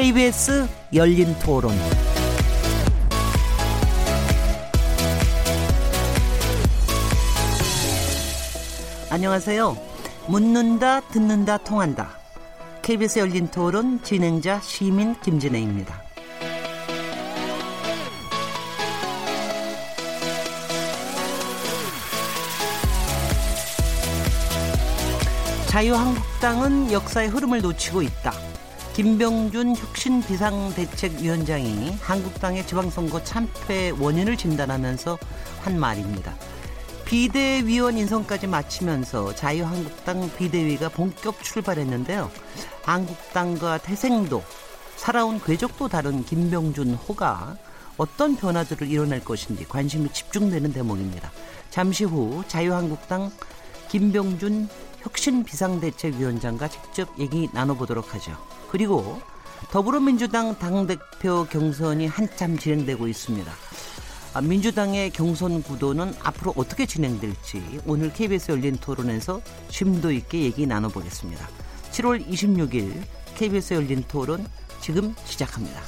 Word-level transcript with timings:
KBS 0.00 0.68
열린 0.94 1.36
토론. 1.40 1.72
안녕하세요. 9.10 9.76
묻는다, 10.28 11.00
듣는다, 11.00 11.58
통한다. 11.58 12.10
KBS 12.82 13.18
열린 13.18 13.48
토론 13.48 14.00
진행자 14.04 14.60
시민 14.60 15.18
김진혜입니다. 15.20 16.00
자유한국당은 25.66 26.92
역사의 26.92 27.30
흐름을 27.30 27.62
놓치고 27.62 28.02
있다. 28.02 28.47
김병준 28.98 29.76
혁신 29.76 30.20
비상대책위원장이 30.24 31.92
한국당의 32.00 32.66
지방선거 32.66 33.22
참패 33.22 33.90
원인을 33.90 34.36
진단하면서 34.36 35.16
한 35.60 35.78
말입니다. 35.78 36.34
비대위원 37.04 37.96
인선까지 37.96 38.48
마치면서 38.48 39.36
자유한국당 39.36 40.28
비대위가 40.36 40.88
본격 40.88 41.44
출발했는데요. 41.44 42.28
한국당과 42.82 43.78
태생도 43.78 44.42
살아온 44.96 45.40
궤적도 45.40 45.86
다른 45.86 46.24
김병준 46.24 46.94
호가 46.94 47.56
어떤 47.98 48.34
변화들을 48.34 48.90
이뤄낼 48.90 49.24
것인지 49.24 49.64
관심이 49.68 50.08
집중되는 50.12 50.72
대목입니다. 50.72 51.30
잠시 51.70 52.02
후 52.02 52.42
자유한국당 52.48 53.30
김병준 53.90 54.68
혁신 55.02 55.44
비상대책위원장과 55.44 56.66
직접 56.66 57.16
얘기 57.20 57.48
나눠보도록 57.52 58.16
하죠. 58.16 58.57
그리고 58.68 59.20
더불어민주당 59.70 60.58
당대표 60.58 61.44
경선이 61.46 62.06
한참 62.06 62.56
진행되고 62.56 63.08
있습니다. 63.08 63.52
아, 64.34 64.40
민주당의 64.40 65.10
경선 65.10 65.62
구도는 65.62 66.14
앞으로 66.22 66.52
어떻게 66.56 66.86
진행될지 66.86 67.80
오늘 67.86 68.12
KBS 68.12 68.52
열린 68.52 68.76
토론에서 68.76 69.40
심도 69.68 70.12
있게 70.12 70.42
얘기 70.42 70.66
나눠보겠습니다. 70.66 71.48
7월 71.92 72.24
26일 72.26 73.02
KBS 73.36 73.74
열린 73.74 74.04
토론 74.06 74.46
지금 74.80 75.14
시작합니다. 75.24 75.80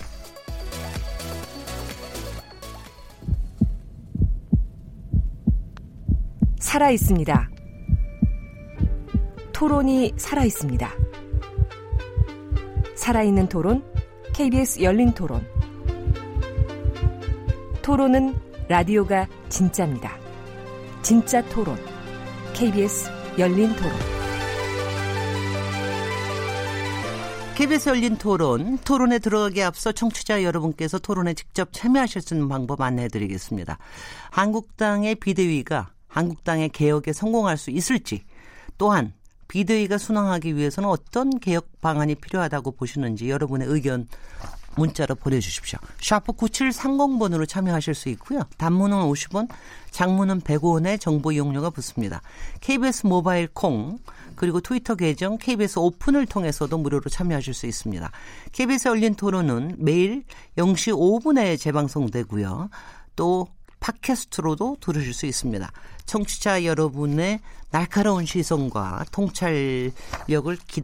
살아 6.58 6.91
있습니다. 6.91 7.51
토론이 9.53 10.14
살아 10.17 10.45
있습니다. 10.45 11.09
살아있는 13.01 13.48
토론, 13.48 13.83
KBS 14.34 14.83
열린 14.83 15.12
토론. 15.12 15.43
토론은 17.81 18.39
라디오가 18.69 19.27
진짜입니다. 19.48 20.19
진짜 21.01 21.42
토론, 21.48 21.79
KBS 22.53 23.11
열린 23.39 23.75
토론. 23.75 23.92
KBS 27.55 27.89
열린 27.89 28.19
토론, 28.19 28.77
토론에 28.84 29.19
들어가기 29.19 29.62
앞서 29.62 29.92
청취자 29.92 30.42
여러분께서 30.42 30.98
토론에 30.98 31.33
직접 31.33 31.73
참여하실 31.73 32.20
수 32.20 32.35
있는 32.35 32.51
방법 32.51 32.83
안내해 32.83 33.09
드리겠습니다. 33.09 33.79
한국당의 34.31 35.14
비대위가 35.14 35.89
한국당의 36.07 36.69
개혁에 36.69 37.14
성공할 37.14 37.57
수 37.57 37.70
있을지, 37.70 38.24
또한 38.77 39.14
비대위가 39.50 39.98
순항하기 39.98 40.56
위해서는 40.56 40.88
어떤 40.88 41.38
개혁 41.40 41.80
방안이 41.80 42.14
필요하다고 42.14 42.72
보시는지 42.72 43.28
여러분의 43.28 43.66
의견 43.68 44.06
문자로 44.77 45.16
보내주십시오. 45.16 45.80
샤프 46.00 46.33
9730번으로 46.34 47.48
참여하실 47.48 47.94
수 47.94 48.08
있고요. 48.11 48.42
단문은 48.56 48.96
50원, 48.96 49.48
장문은 49.90 50.42
100원의 50.42 51.00
정보 51.00 51.33
이용료가 51.33 51.70
붙습니다. 51.70 52.22
KBS 52.61 53.06
모바일 53.06 53.48
콩 53.52 53.98
그리고 54.36 54.61
트위터 54.61 54.94
계정 54.94 55.36
KBS 55.36 55.80
오픈을 55.80 56.27
통해서도 56.27 56.78
무료로 56.78 57.11
참여하실 57.11 57.52
수 57.52 57.67
있습니다. 57.67 58.11
KBS 58.52 58.88
열린 58.88 59.14
토론은 59.14 59.74
매일 59.78 60.22
0시 60.56 60.94
5분에 60.94 61.58
재방송되고요. 61.58 62.70
또 63.17 63.48
팟캐스트로도 63.80 64.77
들으실 64.80 65.13
수 65.13 65.27
있습니다. 65.27 65.70
청취자 66.07 66.64
여러분의 66.64 67.41
날카로운 67.70 68.27
시선과 68.27 69.07
통찰력을 69.13 70.57
기, 70.67 70.83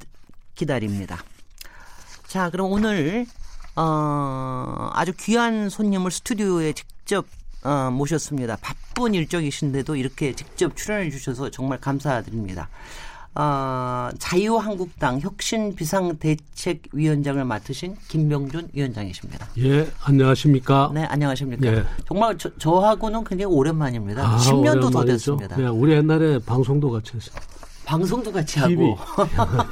기다립니다. 0.55 1.23
자, 2.27 2.51
그럼 2.51 2.73
오늘 2.73 3.27
어, 3.77 4.91
아주 4.95 5.12
귀한 5.19 5.69
손님을 5.69 6.11
스튜디오에 6.11 6.73
직접 6.73 7.27
어, 7.62 7.91
모셨습니다. 7.91 8.57
바쁜 8.61 9.15
일정이신데도 9.15 9.97
이렇게 9.97 10.34
직접 10.34 10.77
출연해 10.77 11.11
주셔서 11.11 11.51
정말 11.51 11.78
감사드립니다. 11.78 12.69
어, 13.39 14.09
자유한국당 14.19 15.21
혁신 15.21 15.75
비상대책위원장을 15.75 17.45
맡으신 17.45 17.95
김명준 18.09 18.71
위원장이십니다. 18.73 19.47
예, 19.59 19.87
안녕하십니까? 20.03 20.91
네, 20.95 21.05
안녕하십니까? 21.05 21.67
예. 21.67 21.85
정말 22.09 22.39
저, 22.39 22.79
하고는 22.79 23.25
굉장히 23.25 23.53
오랜만입니다. 23.55 24.27
아, 24.27 24.39
10년도 24.39 24.61
오랜만이죠? 24.61 24.91
더 24.91 25.05
됐습니다. 25.05 25.63
예, 25.63 25.67
우리 25.67 25.93
옛날에 25.93 26.39
방송도 26.39 26.91
같이 26.91 27.13
했어요. 27.15 27.37
방송도 27.87 28.33
같이 28.33 28.61
TV. 28.61 28.91
하고 28.91 28.99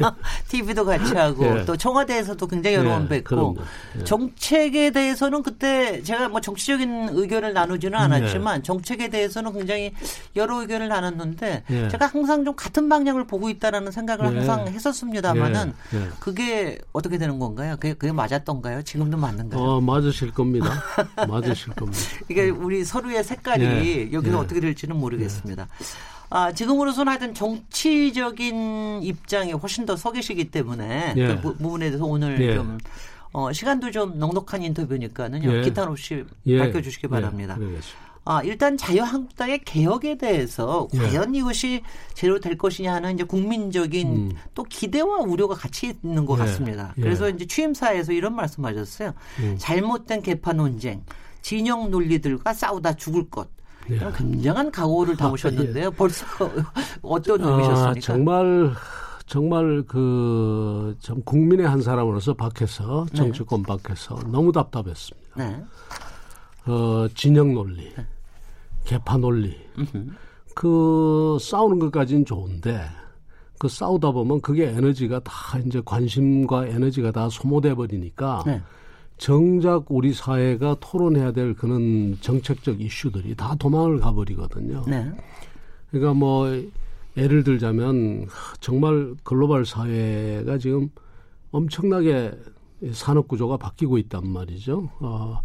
TV도 0.48 0.84
같이 0.84 1.14
하고 1.14 1.44
예. 1.44 1.64
또 1.64 1.76
청와대에서도 1.76 2.46
굉장히 2.46 2.76
여러 2.76 2.90
예, 2.90 2.94
번 2.94 3.08
뵙고. 3.08 3.56
예. 3.98 4.04
정책에 4.04 4.92
대해서는 4.92 5.42
그때 5.42 6.00
제가 6.02 6.28
뭐 6.28 6.40
정치적인 6.40 7.08
의견을 7.10 7.52
나누지는 7.52 7.98
않았지만 7.98 8.62
정책에 8.62 9.08
대해서는 9.08 9.52
굉장히 9.52 9.92
여러 10.36 10.60
의견을 10.60 10.88
나눴는데 10.88 11.64
예. 11.68 11.88
제가 11.88 12.06
항상 12.06 12.44
좀 12.44 12.54
같은 12.54 12.88
방향을 12.88 13.26
보고 13.26 13.50
있다라는 13.50 13.90
생각을 13.90 14.32
예. 14.32 14.38
항상 14.38 14.68
했었습니다만은 14.68 15.74
예, 15.94 15.98
예. 15.98 16.08
그게 16.20 16.78
어떻게 16.92 17.18
되는 17.18 17.40
건가요? 17.40 17.74
그게, 17.80 17.94
그게 17.94 18.12
맞았던가요? 18.12 18.82
지금도 18.82 19.16
맞는가요? 19.16 19.60
어, 19.60 19.80
맞으실 19.80 20.30
겁니다. 20.30 20.70
맞으실 21.28 21.74
겁니다. 21.74 22.00
이게 22.28 22.48
우리 22.48 22.84
서로의 22.84 23.24
색깔이 23.24 23.64
예, 23.64 24.12
여기서 24.12 24.36
예. 24.36 24.40
어떻게 24.40 24.60
될지는 24.60 24.96
모르겠습니다. 24.96 25.66
아, 26.30 26.52
지금으로서는 26.52 27.10
하여튼 27.10 27.34
정치적인 27.34 29.02
입장에 29.02 29.52
훨씬 29.52 29.86
더 29.86 29.94
서 29.96 30.10
계시기 30.12 30.50
때문에 30.50 31.14
예. 31.16 31.26
그 31.28 31.40
부, 31.40 31.56
부분에 31.56 31.86
대해서 31.90 32.04
오늘 32.04 32.40
예. 32.40 32.54
좀 32.54 32.78
어, 33.32 33.52
시간도 33.52 33.90
좀 33.90 34.18
넉넉한 34.18 34.62
인터뷰니까는요. 34.62 35.58
예. 35.58 35.62
기탄 35.62 35.88
없이 35.88 36.24
예. 36.46 36.58
밝혀주시기 36.58 37.06
바랍니다. 37.08 37.56
예. 37.60 37.78
아, 38.26 38.42
일단 38.42 38.76
자유한국당의 38.76 39.60
개혁에 39.64 40.16
대해서 40.16 40.88
예. 40.94 40.98
과연 40.98 41.34
이것이 41.34 41.82
제대로 42.14 42.40
될 42.40 42.56
것이냐 42.58 42.94
하는 42.94 43.14
이제 43.14 43.24
국민적인 43.24 44.08
음. 44.08 44.32
또 44.54 44.62
기대와 44.64 45.18
우려가 45.18 45.54
같이 45.54 45.94
있는 46.02 46.24
것 46.26 46.34
예. 46.34 46.38
같습니다. 46.38 46.94
예. 46.98 47.02
그래서 47.02 47.28
이제 47.28 47.46
취임사에서 47.46 48.12
이런 48.12 48.34
말씀하셨어요. 48.34 49.12
음. 49.40 49.56
잘못된 49.58 50.22
개파 50.22 50.54
논쟁, 50.54 51.04
진영 51.42 51.90
논리들과 51.90 52.52
싸우다 52.54 52.94
죽을 52.94 53.28
것. 53.30 53.48
예. 53.90 53.94
이런 53.96 54.12
굉장한 54.12 54.70
각오를 54.70 55.16
담으셨는데요. 55.16 55.90
벌써 55.96 56.24
어떤 57.02 57.40
의미셨습니까? 57.40 57.90
아, 57.90 57.94
정말 58.00 58.72
정말 59.26 59.82
그 59.86 60.94
참 61.00 61.20
국민의 61.22 61.66
한 61.66 61.82
사람으로서 61.82 62.34
밖에서 62.34 63.06
정치권 63.14 63.62
밖에서 63.62 64.18
너무 64.30 64.52
답답했습니다. 64.52 65.36
네. 65.36 65.62
어, 66.66 67.06
진영 67.14 67.52
논리, 67.52 67.92
개파 68.84 69.18
논리, 69.18 69.54
그 70.54 71.36
싸우는 71.40 71.78
것까지는 71.78 72.24
좋은데 72.24 72.80
그 73.58 73.68
싸우다 73.68 74.12
보면 74.12 74.40
그게 74.40 74.68
에너지가 74.68 75.20
다 75.20 75.58
이제 75.58 75.82
관심과 75.84 76.66
에너지가 76.66 77.10
다 77.12 77.28
소모돼 77.28 77.74
버리니까 77.74 78.42
네. 78.46 78.62
정작 79.16 79.84
우리 79.88 80.12
사회가 80.12 80.76
토론해야 80.80 81.32
될 81.32 81.54
그런 81.54 82.16
정책적 82.20 82.80
이슈들이 82.80 83.34
다 83.36 83.54
도망을 83.56 84.00
가버리거든요. 84.00 84.84
네. 84.86 85.10
그러니까 85.90 86.14
뭐 86.14 86.48
예를 87.16 87.44
들자면 87.44 88.26
정말 88.60 89.14
글로벌 89.22 89.64
사회가 89.64 90.58
지금 90.58 90.88
엄청나게 91.52 92.32
산업 92.92 93.28
구조가 93.28 93.56
바뀌고 93.56 93.98
있단 93.98 94.26
말이죠. 94.26 94.90
어, 95.00 95.40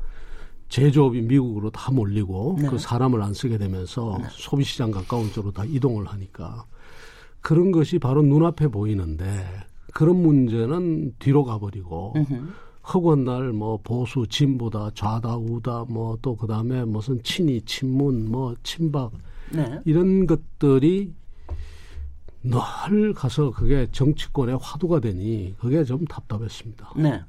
제조업이 0.70 1.22
미국으로 1.22 1.70
다 1.70 1.92
몰리고 1.92 2.58
네. 2.60 2.68
그 2.68 2.78
사람을 2.78 3.22
안 3.22 3.34
쓰게 3.34 3.58
되면서 3.58 4.18
소비 4.32 4.64
시장 4.64 4.92
가까운 4.92 5.32
쪽으로 5.32 5.52
다 5.52 5.64
이동을 5.66 6.08
하니까 6.08 6.66
그런 7.42 7.72
것이 7.72 8.00
바로 8.00 8.22
눈앞에 8.22 8.68
보이는데 8.68 9.46
그런 9.94 10.18
문제는 10.18 11.16
뒤로 11.20 11.44
가버리고 11.44 12.14
허구한 12.92 13.24
날 13.26 13.54
뭐 13.54 13.80
보수 13.84 14.26
진보다 14.28 14.92
좌다 14.96 15.36
우다 15.38 15.86
뭐 15.90 16.18
또 16.22 16.36
그다음에 16.36 16.84
무슨 16.86 17.22
친이 17.24 17.62
친문 17.62 18.30
뭐 18.32 18.56
친박 18.64 19.12
네. 19.52 19.80
이런 19.86 20.26
것들이 20.28 21.14
늘 22.42 23.14
가서 23.14 23.52
그게 23.52 23.88
정치권의 23.92 24.58
화두가 24.62 25.02
되니 25.02 25.56
그게 25.60 25.84
좀 25.84 26.06
답답했습니다. 26.06 26.94
네. 26.96 27.22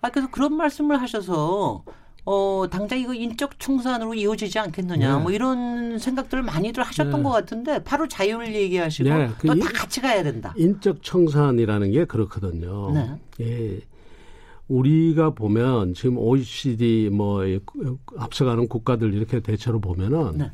아 0.00 0.10
그래서 0.10 0.28
그런 0.30 0.54
말씀을 0.54 1.00
하셔서 1.00 1.84
어 2.24 2.64
당장 2.70 2.98
이거 2.98 3.14
인적 3.14 3.58
청산으로 3.58 4.14
이어지지 4.14 4.58
않겠느냐 4.58 5.16
네. 5.18 5.22
뭐 5.22 5.30
이런 5.30 5.98
생각들을 5.98 6.42
많이들 6.42 6.82
하셨던 6.82 7.16
네. 7.18 7.22
것 7.22 7.30
같은데 7.30 7.82
바로 7.84 8.06
자율 8.08 8.52
얘기하시고 8.54 9.08
네, 9.08 9.30
그또 9.38 9.54
이- 9.54 9.60
다 9.60 9.68
같이 9.72 10.00
가야 10.00 10.22
된다. 10.22 10.52
인적 10.56 11.02
청산이라는 11.02 11.92
게 11.92 12.04
그렇거든요. 12.04 12.90
네. 12.92 13.10
예. 13.40 13.80
우리가 14.70 15.30
보면 15.30 15.94
지금 15.94 16.16
OECD 16.16 17.10
뭐 17.12 17.44
이- 17.44 17.58
앞서가는 18.16 18.68
국가들 18.68 19.12
이렇게 19.14 19.40
대체로 19.40 19.80
보면은 19.80 20.38
네. 20.38 20.52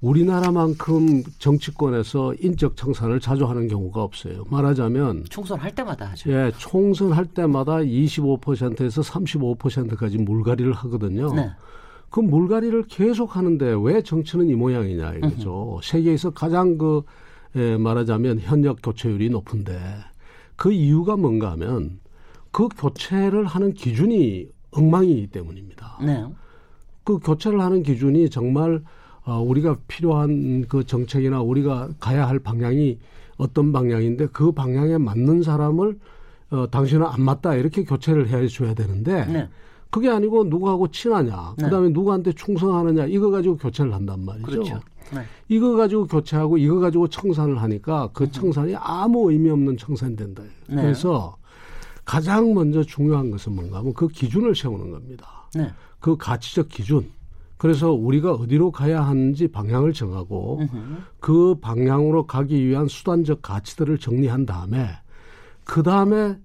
우리나라만큼 0.00 1.22
정치권에서 1.38 2.34
인적 2.40 2.76
청산을 2.76 3.20
자주 3.20 3.44
하는 3.46 3.68
경우가 3.68 4.02
없어요. 4.02 4.44
말하자면 4.48 5.24
총선할 5.28 5.74
때마다 5.74 6.06
하죠. 6.10 6.30
예, 6.32 6.50
총선 6.56 7.12
할 7.12 7.26
때마다 7.26 7.78
25%에서 7.78 9.02
35%까지 9.02 10.16
물갈이를 10.18 10.72
하거든요. 10.72 11.34
네. 11.34 11.50
그 12.10 12.20
물갈이를 12.20 12.84
계속 12.84 13.36
하는데 13.36 13.74
왜 13.82 14.00
정치는 14.02 14.48
이 14.48 14.54
모양이냐 14.54 15.14
이거죠. 15.14 15.80
세계에서 15.82 16.30
가장 16.30 16.78
그 16.78 17.02
예, 17.56 17.76
말하자면 17.76 18.38
현역 18.40 18.78
교체율이 18.82 19.28
높은데 19.30 19.78
그 20.56 20.72
이유가 20.72 21.16
뭔가 21.16 21.50
하면 21.52 21.98
그 22.50 22.68
교체를 22.68 23.44
하는 23.46 23.72
기준이 23.72 24.48
엉망이기 24.70 25.28
때문입니다. 25.28 25.98
네. 26.04 26.26
그 27.04 27.18
교체를 27.18 27.60
하는 27.60 27.82
기준이 27.82 28.30
정말 28.30 28.82
어, 29.24 29.40
우리가 29.40 29.76
필요한 29.88 30.64
그 30.68 30.84
정책이나 30.84 31.42
우리가 31.42 31.90
가야 32.00 32.28
할 32.28 32.38
방향이 32.38 32.98
어떤 33.36 33.72
방향인데 33.72 34.28
그 34.28 34.52
방향에 34.52 34.98
맞는 34.98 35.42
사람을 35.42 35.98
어, 36.50 36.66
당신은 36.70 37.06
안 37.06 37.22
맞다 37.22 37.54
이렇게 37.54 37.84
교체를 37.84 38.28
해 38.28 38.46
줘야 38.48 38.74
되는데 38.74 39.26
네. 39.26 39.48
그게 39.90 40.10
아니고 40.10 40.44
누구하고 40.44 40.88
친하냐 40.88 41.54
네. 41.56 41.64
그다음에 41.64 41.90
누구한테 41.90 42.32
충성하느냐 42.32 43.06
이거 43.06 43.30
가지고 43.30 43.56
교체를 43.56 43.92
한단 43.92 44.24
말이죠. 44.24 44.46
그렇죠. 44.46 44.80
네. 45.14 45.22
이거 45.48 45.76
가지고 45.76 46.06
교체하고 46.06 46.58
이거 46.58 46.78
가지고 46.78 47.08
청산을 47.08 47.62
하니까 47.62 48.10
그 48.12 48.30
청산이 48.30 48.76
아무 48.76 49.30
의미 49.30 49.50
없는 49.50 49.78
청산이 49.78 50.16
된다. 50.16 50.42
네. 50.68 50.76
그래서 50.76 51.37
가장 52.08 52.54
먼저 52.54 52.82
중요한 52.82 53.30
것은 53.30 53.54
뭔가 53.54 53.80
하면 53.80 53.92
그 53.92 54.08
기준을 54.08 54.56
세우는 54.56 54.92
겁니다. 54.92 55.46
네. 55.54 55.68
그 56.00 56.16
가치적 56.16 56.70
기준. 56.70 57.10
그래서 57.58 57.92
우리가 57.92 58.32
어디로 58.32 58.70
가야 58.70 59.06
하는지 59.06 59.46
방향을 59.46 59.92
정하고 59.92 60.60
음흠. 60.60 60.78
그 61.20 61.56
방향으로 61.60 62.26
가기 62.26 62.66
위한 62.66 62.88
수단적 62.88 63.42
가치들을 63.42 63.98
정리한 63.98 64.46
다음에 64.46 64.88
그 65.64 65.82
다음에 65.82 66.38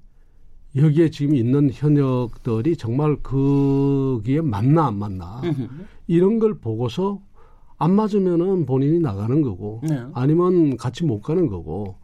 여기에 0.75 1.11
지금 1.11 1.33
있는 1.33 1.69
현역들이 1.71 2.75
정말 2.75 3.15
거기에 3.23 4.41
맞나 4.41 4.87
안 4.87 4.99
맞나 4.99 5.39
음흠. 5.45 5.69
이런 6.07 6.39
걸 6.39 6.55
보고서 6.55 7.21
안 7.77 7.93
맞으면은 7.93 8.65
본인이 8.65 8.99
나가는 8.99 9.41
거고 9.41 9.79
네. 9.87 10.03
아니면 10.13 10.75
같이 10.75 11.05
못 11.05 11.21
가는 11.21 11.47
거고 11.47 11.95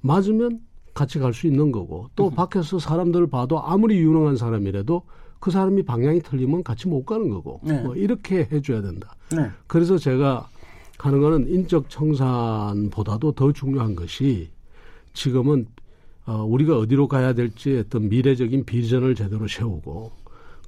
맞으면 0.00 0.65
같이 0.96 1.18
갈 1.18 1.32
수 1.34 1.46
있는 1.46 1.70
거고 1.70 2.08
또 2.16 2.30
밖에서 2.30 2.78
사람들을 2.78 3.26
봐도 3.26 3.62
아무리 3.62 3.98
유능한 3.98 4.36
사람이라도 4.36 5.02
그 5.38 5.50
사람이 5.50 5.82
방향이 5.82 6.22
틀리면 6.22 6.64
같이 6.64 6.88
못 6.88 7.04
가는 7.04 7.28
거고 7.28 7.60
네. 7.62 7.78
뭐 7.82 7.94
이렇게 7.94 8.48
해줘야 8.50 8.80
된다. 8.80 9.14
네. 9.30 9.50
그래서 9.66 9.98
제가 9.98 10.48
하는 10.98 11.20
거는 11.20 11.48
인적 11.48 11.90
청산보다도 11.90 13.32
더 13.32 13.52
중요한 13.52 13.94
것이 13.94 14.48
지금은 15.12 15.66
어, 16.24 16.42
우리가 16.44 16.78
어디로 16.78 17.06
가야 17.08 17.34
될지 17.34 17.76
어떤 17.86 18.08
미래적인 18.08 18.64
비전을 18.64 19.14
제대로 19.14 19.46
세우고 19.46 20.10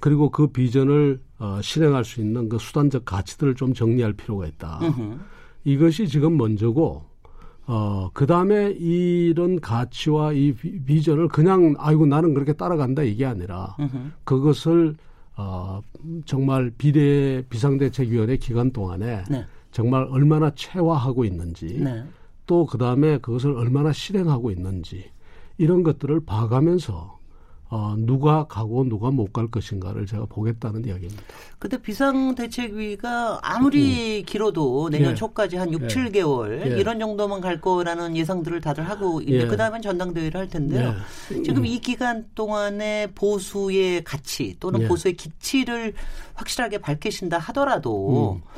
그리고 0.01 0.31
그 0.31 0.49
비전을 0.49 1.21
어, 1.39 1.59
실행할 1.63 2.05
수 2.05 2.21
있는 2.21 2.51
그 2.51 2.59
수단적 2.59 3.07
가치들을 3.07 3.55
좀 3.55 3.73
정리할 3.73 4.13
필요가 4.13 4.47
있다. 4.47 4.81
음흠. 4.83 5.19
이것이 5.65 6.07
지금 6.07 6.37
먼저고 6.37 7.05
어, 7.71 8.11
그 8.15 8.27
다음에 8.27 8.71
이런 8.73 9.61
가치와 9.61 10.33
이 10.33 10.53
비- 10.53 10.83
비전을 10.83 11.29
그냥 11.29 11.75
아이고 11.79 12.07
나는 12.07 12.33
그렇게 12.33 12.55
따라간다 12.55 13.03
이게 13.03 13.27
아니라 13.27 13.77
음흠. 13.79 13.99
그것을 14.25 14.97
어, 15.37 15.81
정말 16.25 16.71
비례 16.79 17.43
비상대책위원회 17.51 18.39
기간 18.39 18.73
동안에 18.73 19.25
네. 19.31 19.45
정말 19.71 20.05
얼마나 20.09 20.51
체화하고 20.55 21.25
있는지 21.27 21.79
네. 21.79 22.03
또 22.47 22.65
그 22.65 22.79
다음에 22.79 23.19
그것을 23.19 23.53
얼마나 23.55 23.93
실행하고 23.93 24.51
있는지 24.51 25.05
이런 25.59 25.83
것들을 25.83 26.21
봐가면서 26.25 27.18
어, 27.71 27.95
누가 27.99 28.47
가고 28.47 28.85
누가 28.85 29.11
못 29.11 29.29
갈 29.33 29.47
것인가를 29.49 30.07
제가 30.07 30.25
보겠다는 30.27 30.87
이야기입니다. 30.87 31.23
근데 31.59 31.77
비상대책위가 31.81 33.41
아무리 33.43 34.23
길어도 34.23 34.89
내년 34.91 35.13
예. 35.13 35.15
초까지 35.15 35.57
한 35.57 35.73
6, 35.73 35.83
예. 35.83 35.87
7개월 35.87 36.67
예. 36.67 36.79
이런 36.79 36.99
정도만 36.99 37.41
갈 37.41 37.61
거라는 37.61 38.17
예상들을 38.17 38.61
다들 38.61 38.89
하고 38.89 39.21
이제 39.21 39.41
예. 39.41 39.47
그다음엔 39.47 39.83
전당대회를 39.83 40.41
할 40.41 40.49
텐데요. 40.49 40.95
네. 41.31 41.43
지금 41.43 41.67
이 41.67 41.79
기간 41.81 42.27
동안에 42.35 43.09
보수의 43.15 44.03
가치 44.05 44.57
또는 44.59 44.83
예. 44.83 44.89
보수의 44.89 45.15
기치를 45.15 45.93
확실하게 46.35 46.79
밝히신다 46.79 47.39
하더라도 47.39 48.41
음. 48.41 48.49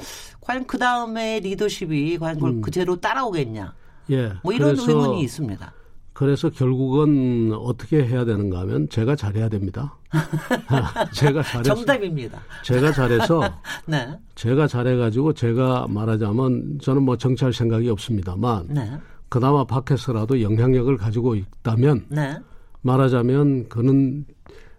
과연 0.41 0.67
그 0.67 0.79
다음에 0.79 1.41
리더십이 1.41 2.19
과연 2.19 2.37
그걸 2.37 2.61
그대로 2.61 3.01
따라오겠냐? 3.01 3.75
예. 4.11 4.33
뭐 4.43 4.53
이런 4.53 4.79
의문이 4.79 5.21
있습니다. 5.23 5.73
그래서 6.21 6.51
결국은 6.51 7.51
어떻게 7.55 8.05
해야 8.05 8.27
되는가 8.27 8.61
하면 8.61 8.87
제가 8.91 9.17
잘해야 9.17 9.49
됩니다. 9.49 9.97
제가 11.15 11.43
잘해서 11.43 11.75
정답입니다. 11.75 12.39
제가 12.63 12.93
잘해서 12.93 13.41
네, 13.89 14.07
제가 14.35 14.67
잘해 14.67 14.99
가지고 14.99 15.33
제가 15.33 15.87
말하자면 15.89 16.81
저는 16.83 17.05
뭐 17.05 17.17
정치할 17.17 17.55
생각이 17.55 17.89
없습니다만 17.89 18.67
네, 18.69 18.99
그나마 19.31 19.65
밖에서라도 19.65 20.43
영향력을 20.43 20.95
가지고 20.99 21.37
있다면 21.37 22.05
네, 22.11 22.37
말하자면 22.83 23.71
그는 23.71 24.27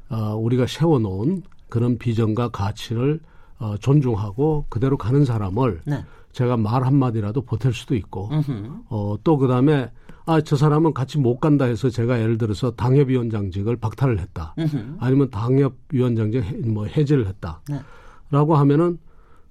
어, 0.09 0.35
우리가 0.35 0.67
세워놓은 0.67 1.41
그런 1.69 1.98
비전과 1.98 2.50
가치를 2.50 3.19
어, 3.57 3.77
존중하고 3.79 4.67
그대로 4.69 4.95
가는 4.95 5.25
사람을 5.25 5.81
네. 5.86 6.05
제가 6.33 6.55
말 6.57 6.83
한마디라도 6.86 7.41
보탤 7.45 7.74
수도 7.74 7.95
있고 7.95 8.29
음흠. 8.31 8.83
어, 8.89 9.15
또 9.24 9.39
그 9.39 9.48
다음에 9.48 9.89
아, 10.25 10.40
저 10.42 10.56
사람은 10.56 10.94
같이 10.94 11.18
못 11.18 11.40
간다 11.40 11.66
해서 11.66 11.90
제가 11.90 12.20
예를 12.22 12.38
들어서 12.38 12.72
당협위원장직을 12.72 13.75
박탈을 13.78 14.20
했다. 14.20 14.54
음흠. 14.60 14.98
아니면 15.00 15.30
당협위원장직 15.32 16.44
해- 16.44 16.58
뭐 16.68 16.86
해제를 16.86 17.28
했다. 17.28 17.62
네. 17.70 17.80
라고 18.30 18.56
하면은 18.56 18.98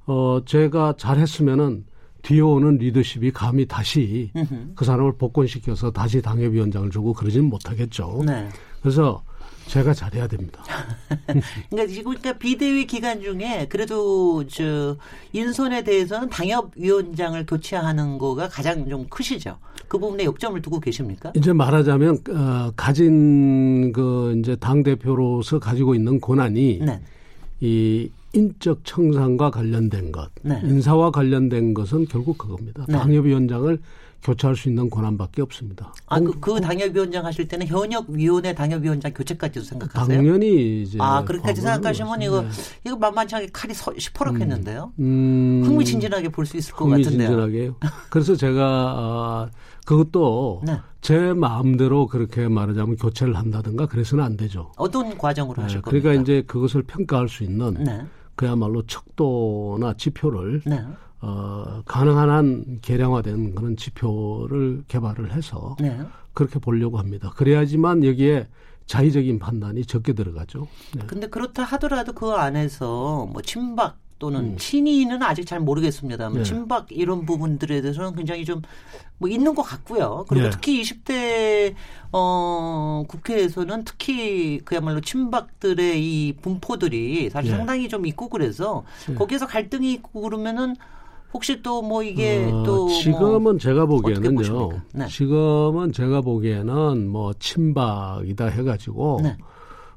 어, 0.07 0.41
제가 0.45 0.95
잘했으면은 0.97 1.85
뒤에 2.23 2.41
오는 2.41 2.77
리더십이 2.79 3.31
감히 3.33 3.67
다시 3.67 4.31
음흠. 4.37 4.73
그 4.75 4.85
사람을 4.85 5.17
복권시켜서 5.17 5.91
다시 5.91 6.21
당협위원장을 6.23 6.91
주고 6.91 7.13
그러지는 7.15 7.49
못하겠죠. 7.49 8.23
네. 8.27 8.49
그래서 8.83 9.23
제가 9.71 9.95
잘해야 9.95 10.27
됩니다. 10.27 10.65
그러니까 11.71 11.87
지금 11.87 12.13
그러니까 12.13 12.33
비대위 12.39 12.87
기간 12.87 13.23
중에 13.23 13.69
그래도 13.69 14.45
저 14.49 14.97
인선에 15.33 15.85
대해서는 15.85 16.29
당협 16.29 16.73
위원장을 16.75 17.47
교체하는 17.47 18.19
거가 18.19 18.49
가장 18.49 18.89
좀 18.89 19.07
크시죠. 19.09 19.59
그 19.87 19.97
부분에 19.99 20.25
역점을 20.25 20.61
두고 20.61 20.81
계십니까? 20.81 21.33
이제 21.37 21.53
말하자면 21.53 22.19
어, 22.31 22.73
가진 22.75 23.93
그 23.93 24.37
이제 24.41 24.57
당 24.57 24.83
대표로서 24.83 25.61
가지고 25.61 25.95
있는 25.95 26.21
권한이 26.21 26.81
네. 26.83 27.01
이 27.61 28.11
인적 28.33 28.81
청산과 28.85 29.51
관련된 29.51 30.11
것, 30.11 30.31
네. 30.43 30.61
인사와 30.65 31.13
관련된 31.13 31.75
것은 31.75 32.07
결국 32.07 32.39
그겁니다. 32.39 32.85
네. 32.89 32.95
당협위원장을 32.95 33.79
교체할 34.23 34.55
수 34.55 34.69
있는 34.69 34.91
권한밖에 34.91 35.41
없습니다. 35.43 35.95
아, 36.07 36.21
그, 36.21 36.39
그 36.41 36.61
당협위원장 36.61 37.25
하실 37.25 37.49
때는 37.49 37.67
현역 37.67 38.09
위원회 38.11 38.55
당협위원장 38.55 39.13
교체까지도 39.15 39.65
생각하세요? 39.65 40.17
당연히 40.17 40.83
이제 40.83 40.99
아, 41.01 41.25
그렇게까지 41.25 41.61
생각하시면 41.63 42.23
이거, 42.23 42.41
그렇습니다. 42.43 42.75
이거 42.87 42.97
만만치 42.97 43.35
않게 43.37 43.49
칼이 43.53 43.73
서, 43.73 43.93
시퍼렇겠는데요? 43.97 44.93
음, 44.99 45.63
흥미진진하게 45.65 46.29
볼 46.29 46.45
수 46.45 46.57
있을 46.57 46.75
것 46.75 46.87
같은데요. 46.87 47.29
흥미진진하게요. 47.29 47.77
그래서 48.11 48.37
제가 48.37 48.61
아, 48.63 49.51
그것도 49.87 50.63
네. 50.67 50.79
제 51.01 51.33
마음대로 51.33 52.07
그렇게 52.07 52.47
말하자면 52.49 52.97
교체를 52.97 53.37
한다든가 53.37 53.87
그래서는 53.87 54.23
안 54.25 54.37
되죠. 54.37 54.73
어떤 54.77 55.17
과정으로 55.17 55.63
하실 55.63 55.79
네, 55.79 55.83
겁니까? 55.83 56.03
그러니까 56.03 56.23
이제 56.23 56.43
그것을 56.47 56.83
평가할 56.83 57.29
수 57.29 57.43
있는 57.45 57.75
네. 57.75 58.05
그야말로 58.37 58.83
척도나 58.87 59.95
지표를 59.97 60.63
네. 60.67 60.83
어, 61.21 61.83
가능한 61.85 62.31
한 62.31 62.79
계량화된 62.81 63.55
그런 63.55 63.77
지표를 63.77 64.85
개발을 64.89 65.33
해서 65.33 65.77
네. 65.79 66.01
그렇게 66.33 66.59
보려고 66.59 66.99
합니다. 66.99 67.31
그래야지만 67.37 68.05
여기에 68.05 68.49
자의적인 68.87 69.39
판단이 69.39 69.85
적게 69.85 70.15
들어가죠. 70.15 70.67
네. 70.95 71.03
근데 71.07 71.29
그렇다 71.29 71.63
하더라도 71.63 72.13
그 72.13 72.31
안에서 72.31 73.29
뭐 73.33 73.43
친박 73.43 73.99
또는 74.19 74.41
음. 74.41 74.57
친이는 74.59 75.23
아직 75.23 75.47
잘 75.47 75.61
모르겠습니다만 75.61 76.39
네. 76.39 76.43
친박 76.43 76.87
이런 76.91 77.25
부분들에 77.27 77.81
대해서는 77.81 78.15
굉장히 78.15 78.45
좀 78.45 78.63
뭐 79.21 79.29
있는 79.29 79.55
것 79.55 79.63
같고요. 79.63 80.25
그리고 80.29 80.47
네. 80.47 80.51
특히 80.51 80.81
20대 80.81 81.75
어 82.11 83.05
국회에서는 83.07 83.85
특히 83.85 84.61
그야말로 84.65 85.03
친박들의 85.03 86.03
이 86.03 86.33
분포들이 86.41 87.29
사실 87.29 87.51
네. 87.51 87.57
상당히 87.59 87.89
좀 87.91 88.07
있고 88.07 88.31
그래서 88.31 88.83
네. 89.07 89.15
거기에서 89.15 89.47
갈등이 89.47 89.93
있고 89.93 90.23
그러면은 90.23 90.75
혹시 91.33 91.63
또 91.63 91.81
뭐 91.83 92.03
이게 92.03 92.51
어, 92.53 92.63
또뭐 92.65 92.89
지금은 92.91 93.43
뭐 93.43 93.59
제가 93.59 93.87
보기에는요. 93.87 94.69
네. 94.95 95.07
지금은 95.07 95.93
제가 95.93 96.21
보기에는 96.21 97.09
뭐 97.09 97.33
친박이다 97.39 98.47
해가지고 98.47 99.21
네. 99.23 99.37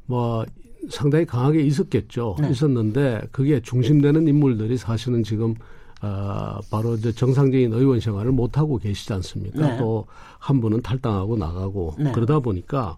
뭐 0.05 0.45
상당히 0.89 1.25
강하게 1.25 1.61
있었겠죠. 1.61 2.35
네. 2.39 2.49
있었는데 2.49 3.21
그게 3.31 3.61
중심되는 3.61 4.27
인물들이 4.27 4.77
사실은 4.77 5.23
지금 5.23 5.55
어, 6.01 6.59
바로 6.69 6.95
이제 6.95 7.11
정상적인 7.13 7.71
의원 7.73 7.99
생활을 7.99 8.31
못 8.33 8.57
하고 8.57 8.77
계시지 8.77 9.13
않습니까? 9.13 9.67
네. 9.67 9.77
또한 9.77 10.59
분은 10.59 10.81
탈당하고 10.81 11.37
나가고 11.37 11.95
네. 11.97 12.11
그러다 12.11 12.39
보니까 12.39 12.97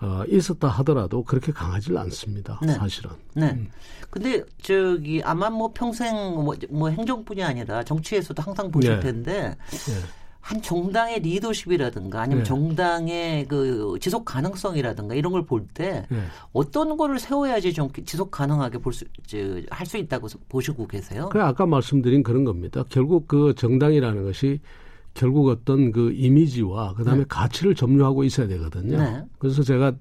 어, 0.00 0.22
있었다 0.28 0.68
하더라도 0.68 1.22
그렇게 1.24 1.52
강하지 1.52 1.96
않습니다. 1.96 2.60
네. 2.62 2.74
사실은. 2.74 3.10
네. 3.34 3.50
음. 3.50 3.68
근데 4.10 4.42
저기 4.62 5.20
아마 5.24 5.50
뭐 5.50 5.70
평생 5.74 6.14
뭐, 6.14 6.54
뭐 6.70 6.88
행정뿐이 6.88 7.42
아니라 7.42 7.82
정치에서도 7.82 8.40
항상 8.42 8.70
보실 8.70 8.94
네. 8.94 9.00
텐데 9.00 9.56
네. 9.70 9.94
한 10.40 10.62
정당의 10.62 11.20
리더십이라든가 11.20 12.22
아니면 12.22 12.42
네. 12.42 12.48
정당의 12.48 13.46
그 13.48 13.98
지속 14.00 14.24
가능성이라든가 14.24 15.14
이런 15.14 15.32
걸 15.32 15.44
볼때 15.44 16.06
네. 16.08 16.22
어떤 16.52 16.96
거를 16.96 17.18
세워야지 17.18 17.74
좀 17.74 17.90
지속 18.06 18.30
가능하게 18.30 18.78
볼 18.78 18.92
수 18.94 19.04
할 19.68 19.86
수 19.86 19.98
있다고 19.98 20.28
보시고 20.48 20.86
계세요? 20.86 21.28
그 21.30 21.42
아까 21.42 21.66
말씀드린 21.66 22.22
그런 22.22 22.44
겁니다. 22.44 22.82
결국 22.88 23.28
그 23.28 23.52
정당이라는 23.56 24.24
것이 24.24 24.60
결국 25.14 25.48
어떤 25.48 25.90
그 25.92 26.12
이미지와 26.12 26.94
그다음에 26.94 27.20
네. 27.20 27.24
가치를 27.28 27.74
점유하고 27.74 28.24
있어야 28.24 28.46
되거든요. 28.48 28.98
네. 28.98 29.22
그래서 29.38 29.62
제가 29.62 29.92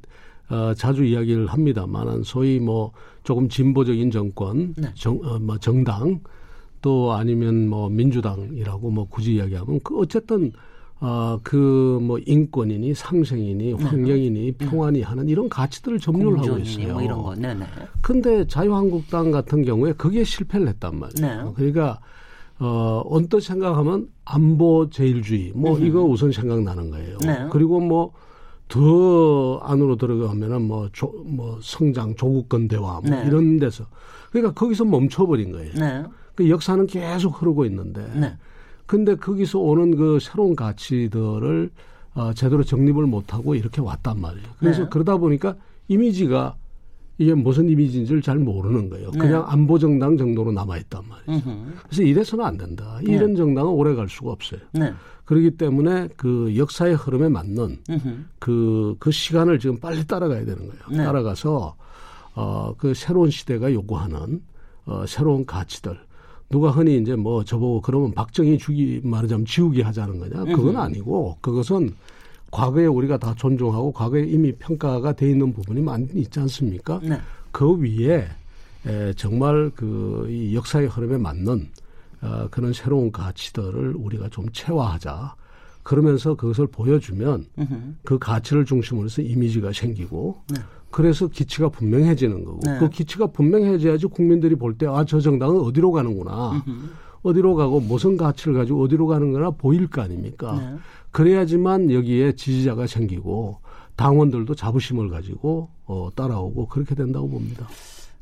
어, 0.49 0.73
자주 0.75 1.03
이야기를 1.03 1.47
합니다만은 1.47 2.23
소위 2.23 2.59
뭐 2.59 2.91
조금 3.23 3.49
진보적인 3.49 4.11
정권, 4.11 4.73
네. 4.77 4.89
정, 4.95 5.19
어, 5.23 5.39
뭐 5.39 5.57
정당 5.57 6.21
또 6.81 7.11
아니면 7.13 7.67
뭐 7.67 7.89
민주당이라고 7.89 8.89
뭐 8.91 9.07
굳이 9.09 9.35
이야기하면 9.35 9.79
그 9.83 9.99
어쨌든 9.99 10.51
어, 10.99 11.37
그 11.43 11.87
뭐 12.01 12.19
인권이니 12.25 12.93
상생이니 12.93 13.73
네. 13.75 13.83
환경이니 13.83 14.51
네. 14.57 14.65
평안이 14.65 15.01
하는 15.01 15.27
이런 15.27 15.49
가치들을 15.49 15.99
점유를 15.99 16.39
하고 16.39 16.57
있어요. 16.57 16.93
뭐 16.93 17.01
이런 17.01 17.21
거. 17.21 17.35
네네. 17.35 17.65
근데 18.01 18.47
자유한국당 18.47 19.31
같은 19.31 19.63
경우에 19.63 19.93
그게 19.93 20.23
실패를 20.23 20.67
했단 20.69 20.99
말이에요. 20.99 21.45
네. 21.45 21.51
그러니까 21.55 21.99
어, 22.59 23.03
언뜻 23.05 23.41
생각하면 23.41 24.07
안보 24.29 24.89
제일주의 24.89 25.51
뭐 25.55 25.77
음. 25.77 25.85
이거 25.85 26.03
우선 26.03 26.31
생각나는 26.31 26.89
거예요. 26.91 27.17
네. 27.19 27.47
그리고 27.51 27.79
뭐 27.79 28.11
더 28.67 29.59
안으로 29.59 29.95
들어가면은 29.95 30.63
뭐, 30.63 30.89
조, 30.91 31.07
뭐 31.25 31.59
성장 31.61 32.15
조국권 32.15 32.67
대화 32.67 32.99
뭐 33.01 33.09
네. 33.09 33.23
이런 33.25 33.57
데서 33.57 33.85
그러니까 34.31 34.53
거기서 34.53 34.85
멈춰버린 34.85 35.51
거예요. 35.53 35.73
네. 35.75 36.03
그 36.35 36.49
역사는 36.49 36.85
계속 36.87 37.41
흐르고 37.41 37.65
있는데 37.65 38.05
네. 38.13 38.37
근데 38.85 39.15
거기서 39.15 39.59
오는 39.59 39.95
그 39.95 40.19
새로운 40.21 40.55
가치들을 40.55 41.69
어, 42.15 42.33
제대로 42.33 42.63
정립을 42.63 43.05
못하고 43.05 43.55
이렇게 43.55 43.81
왔단 43.81 44.19
말이에요. 44.19 44.47
그래서 44.59 44.83
네. 44.83 44.89
그러다 44.89 45.17
보니까 45.17 45.55
이미지가 45.87 46.55
이게 47.17 47.33
무슨 47.33 47.67
이미지인지를 47.69 48.21
잘 48.21 48.37
모르는 48.37 48.89
거예요. 48.89 49.11
네. 49.11 49.17
그냥 49.17 49.43
안보 49.47 49.79
정당 49.79 50.17
정도로 50.17 50.51
남아 50.51 50.77
있단 50.77 51.03
말이죠. 51.07 51.49
으흠. 51.49 51.73
그래서 51.83 52.03
이래서는 52.03 52.45
안 52.45 52.57
된다. 52.57 52.99
네. 53.03 53.13
이런 53.13 53.35
정당은 53.35 53.71
오래 53.71 53.95
갈 53.95 54.07
수가 54.07 54.31
없어요. 54.31 54.59
네. 54.73 54.93
그렇기 55.25 55.51
때문에 55.57 56.09
그 56.15 56.53
역사의 56.55 56.95
흐름에 56.95 57.27
맞는 57.27 57.79
그그 58.39 58.95
그 58.99 59.11
시간을 59.11 59.59
지금 59.59 59.77
빨리 59.77 60.05
따라가야 60.05 60.45
되는 60.45 60.57
거예요. 60.57 60.81
네. 60.91 60.97
따라가서 61.03 61.75
어그 62.33 62.93
새로운 62.93 63.29
시대가 63.29 63.73
요구하는 63.73 64.41
어 64.85 65.05
새로운 65.05 65.45
가치들 65.45 65.99
누가 66.49 66.69
흔히 66.71 66.97
이제 66.97 67.15
뭐 67.15 67.43
저보고 67.43 67.81
그러면 67.81 68.13
박정희 68.13 68.57
죽이 68.57 69.01
말하자면 69.03 69.45
지우기 69.45 69.81
하자는 69.81 70.19
거냐? 70.19 70.55
그건 70.55 70.77
아니고 70.77 71.37
그것은 71.41 71.93
과거에 72.57 72.85
우리가 72.87 73.17
다 73.17 73.35
존중하고 73.37 73.91
과거에 73.91 74.23
이미 74.25 74.51
평가가 74.51 75.13
돼 75.13 75.29
있는 75.29 75.53
부분이 75.53 75.81
많이 75.81 76.07
있지 76.15 76.39
않습니까? 76.39 76.99
네. 77.03 77.19
그 77.51 77.77
위에 77.79 78.27
에, 78.87 79.13
정말 79.13 79.69
그 79.75 80.25
이 80.29 80.55
역사의 80.55 80.87
흐름에 80.87 81.17
맞는 81.17 81.67
어, 82.21 82.47
그런 82.49 82.73
새로운 82.73 83.11
가치들을 83.11 83.93
우리가 83.95 84.29
좀 84.29 84.47
체화하자. 84.51 85.35
그러면서 85.83 86.33
그것을 86.35 86.67
보여주면 86.67 87.45
으흠. 87.59 87.97
그 88.03 88.17
가치를 88.17 88.65
중심으로 88.65 89.05
해서 89.05 89.21
이미지가 89.21 89.71
생기고 89.71 90.41
네. 90.49 90.59
그래서 90.89 91.27
기치가 91.27 91.69
분명해지는 91.69 92.43
거고 92.43 92.59
네. 92.63 92.79
그 92.79 92.89
기치가 92.89 93.27
분명해져야지 93.27 94.07
국민들이 94.07 94.55
볼 94.55 94.75
때 94.77 94.85
아 94.87 95.05
저 95.05 95.19
정당은 95.19 95.59
어디로 95.61 95.91
가는구나 95.91 96.51
으흠. 96.67 96.89
어디로 97.23 97.55
가고 97.55 97.79
무슨 97.79 98.17
가치를 98.17 98.53
가지고 98.55 98.83
어디로 98.83 99.05
가는 99.07 99.31
거나 99.31 99.51
보일 99.51 99.87
거 99.87 100.01
아닙니까 100.01 100.55
네. 100.59 100.77
그래야지만 101.17 101.89
여기에 101.89 102.35
지지자가 102.35 102.85
생기고 102.85 103.59
당원들도 103.95 104.53
자부심을 104.53 105.09
가지고 105.09 105.67
어, 105.85 106.09
따라오고 106.15 106.67
그렇게 106.67 106.93
된다고 106.93 107.27
봅니다. 107.27 107.67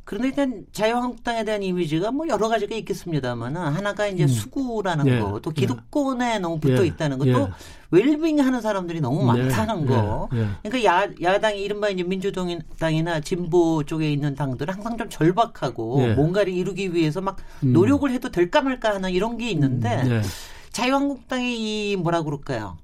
그런데 0.05 0.29
일단 0.29 0.65
자유한국당에 0.71 1.43
대한 1.43 1.61
이미지가 1.61 2.11
뭐 2.11 2.25
여러 2.29 2.47
가지가 2.47 2.73
있겠습니다만은 2.73 3.59
하나가 3.59 4.07
이제 4.07 4.23
음. 4.23 4.27
수구라는 4.29 5.07
예. 5.07 5.19
거, 5.19 5.41
또 5.41 5.51
예. 5.57 5.59
기득권에 5.59 6.35
예. 6.35 6.39
너무 6.39 6.57
붙어 6.57 6.83
예. 6.83 6.87
있다는 6.87 7.17
거, 7.17 7.25
또 7.25 7.31
예. 7.31 7.47
웰빙 7.91 8.39
하는 8.39 8.61
사람들이 8.61 9.01
너무 9.01 9.29
네. 9.33 9.43
많다는 9.43 9.87
거. 9.87 10.29
그러니까 10.63 10.85
야, 10.85 11.09
야당이 11.21 11.61
이른바 11.61 11.89
이제 11.89 12.01
민주당이나 12.03 13.19
진보 13.19 13.83
쪽에 13.83 14.09
있는 14.09 14.35
당들은 14.35 14.73
항상 14.73 14.97
좀 14.97 15.09
절박하고 15.09 16.13
뭔가를 16.15 16.53
이루기 16.53 16.93
위해서 16.93 17.19
막 17.19 17.35
음. 17.63 17.73
노력을 17.73 18.09
해도 18.09 18.29
될까 18.29 18.61
말까 18.61 18.93
하는 18.93 19.11
이런 19.11 19.37
게 19.37 19.49
있는데 19.51 20.01
음. 20.03 20.21
자유한국당의 20.71 21.59
이 21.91 21.95
뭐라 21.97 22.21
그럴까요? 22.23 22.77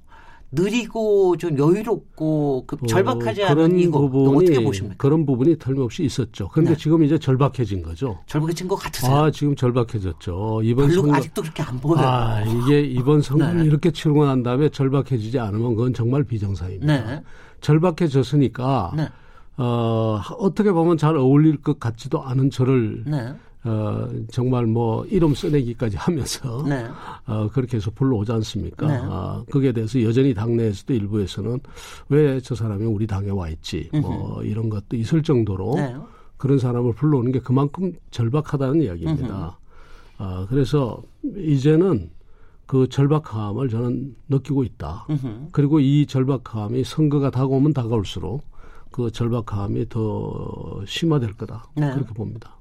느리고 0.52 1.36
좀 1.38 1.58
여유롭고 1.58 2.64
그 2.66 2.76
어, 2.80 2.86
절박하지 2.86 3.42
않은 3.44 3.78
이거 3.78 4.00
부분이, 4.00 4.36
어떻게 4.36 4.62
보십니까? 4.62 4.96
그런 4.98 5.24
부분이 5.24 5.56
틀림없이 5.56 6.04
있었죠. 6.04 6.48
그런데 6.48 6.72
네. 6.72 6.76
지금 6.76 7.02
이제 7.02 7.18
절박해진 7.18 7.82
거죠. 7.82 8.18
절박해진 8.26 8.68
것 8.68 8.76
같으세요? 8.76 9.16
아 9.16 9.30
지금 9.30 9.56
절박해졌죠. 9.56 10.60
이번 10.62 10.90
선거 10.90 11.14
아직도 11.14 11.40
그렇게 11.40 11.62
안 11.62 11.80
보여요. 11.80 12.06
아 12.06 12.42
이게 12.42 12.82
이번 12.82 13.22
선거를 13.22 13.60
네. 13.60 13.64
이렇게 13.64 13.90
치르고 13.90 14.26
난 14.26 14.42
다음에 14.42 14.68
절박해지지 14.68 15.38
않으면 15.38 15.74
그건 15.74 15.94
정말 15.94 16.22
비정상입니다. 16.22 16.86
네. 16.86 17.22
절박해졌으니까 17.62 18.92
네. 18.94 19.08
어, 19.56 20.20
어떻게 20.38 20.70
보면 20.70 20.98
잘 20.98 21.16
어울릴 21.16 21.62
것 21.62 21.80
같지도 21.80 22.22
않은 22.22 22.50
저를 22.50 23.04
네. 23.06 23.34
어, 23.64 24.08
정말 24.30 24.66
뭐 24.66 25.04
이름 25.06 25.34
써내기까지 25.34 25.96
하면서 25.96 26.62
네. 26.68 26.86
어, 27.26 27.48
그렇게 27.52 27.76
해서 27.76 27.90
불러오지 27.94 28.32
않습니까? 28.32 28.86
네. 28.86 28.96
어, 28.98 29.44
거기에 29.50 29.72
대해서 29.72 30.02
여전히 30.02 30.34
당내에서도 30.34 30.92
일부에서는 30.94 31.60
왜 32.08 32.40
저 32.42 32.54
사람이 32.56 32.84
우리 32.86 33.06
당에 33.06 33.30
와 33.30 33.48
있지 33.48 33.88
뭐 33.92 34.42
이런 34.42 34.68
것도 34.68 34.96
있을 34.96 35.22
정도로 35.22 35.74
네. 35.76 35.94
그런 36.36 36.58
사람을 36.58 36.94
불러오는 36.94 37.30
게 37.30 37.38
그만큼 37.38 37.92
절박하다는 38.10 38.82
이야기입니다. 38.82 39.58
어, 40.18 40.46
그래서 40.48 41.00
이제는 41.36 42.10
그 42.66 42.88
절박함을 42.88 43.68
저는 43.68 44.16
느끼고 44.28 44.64
있다. 44.64 45.06
으흠. 45.10 45.48
그리고 45.52 45.78
이 45.78 46.06
절박함이 46.06 46.82
선거가 46.84 47.30
다가오면 47.30 47.74
다가올수록 47.74 48.42
그 48.90 49.10
절박함이 49.10 49.88
더 49.88 50.82
심화될 50.86 51.34
거다. 51.34 51.66
네. 51.76 51.92
그렇게 51.92 52.12
봅니다. 52.12 52.56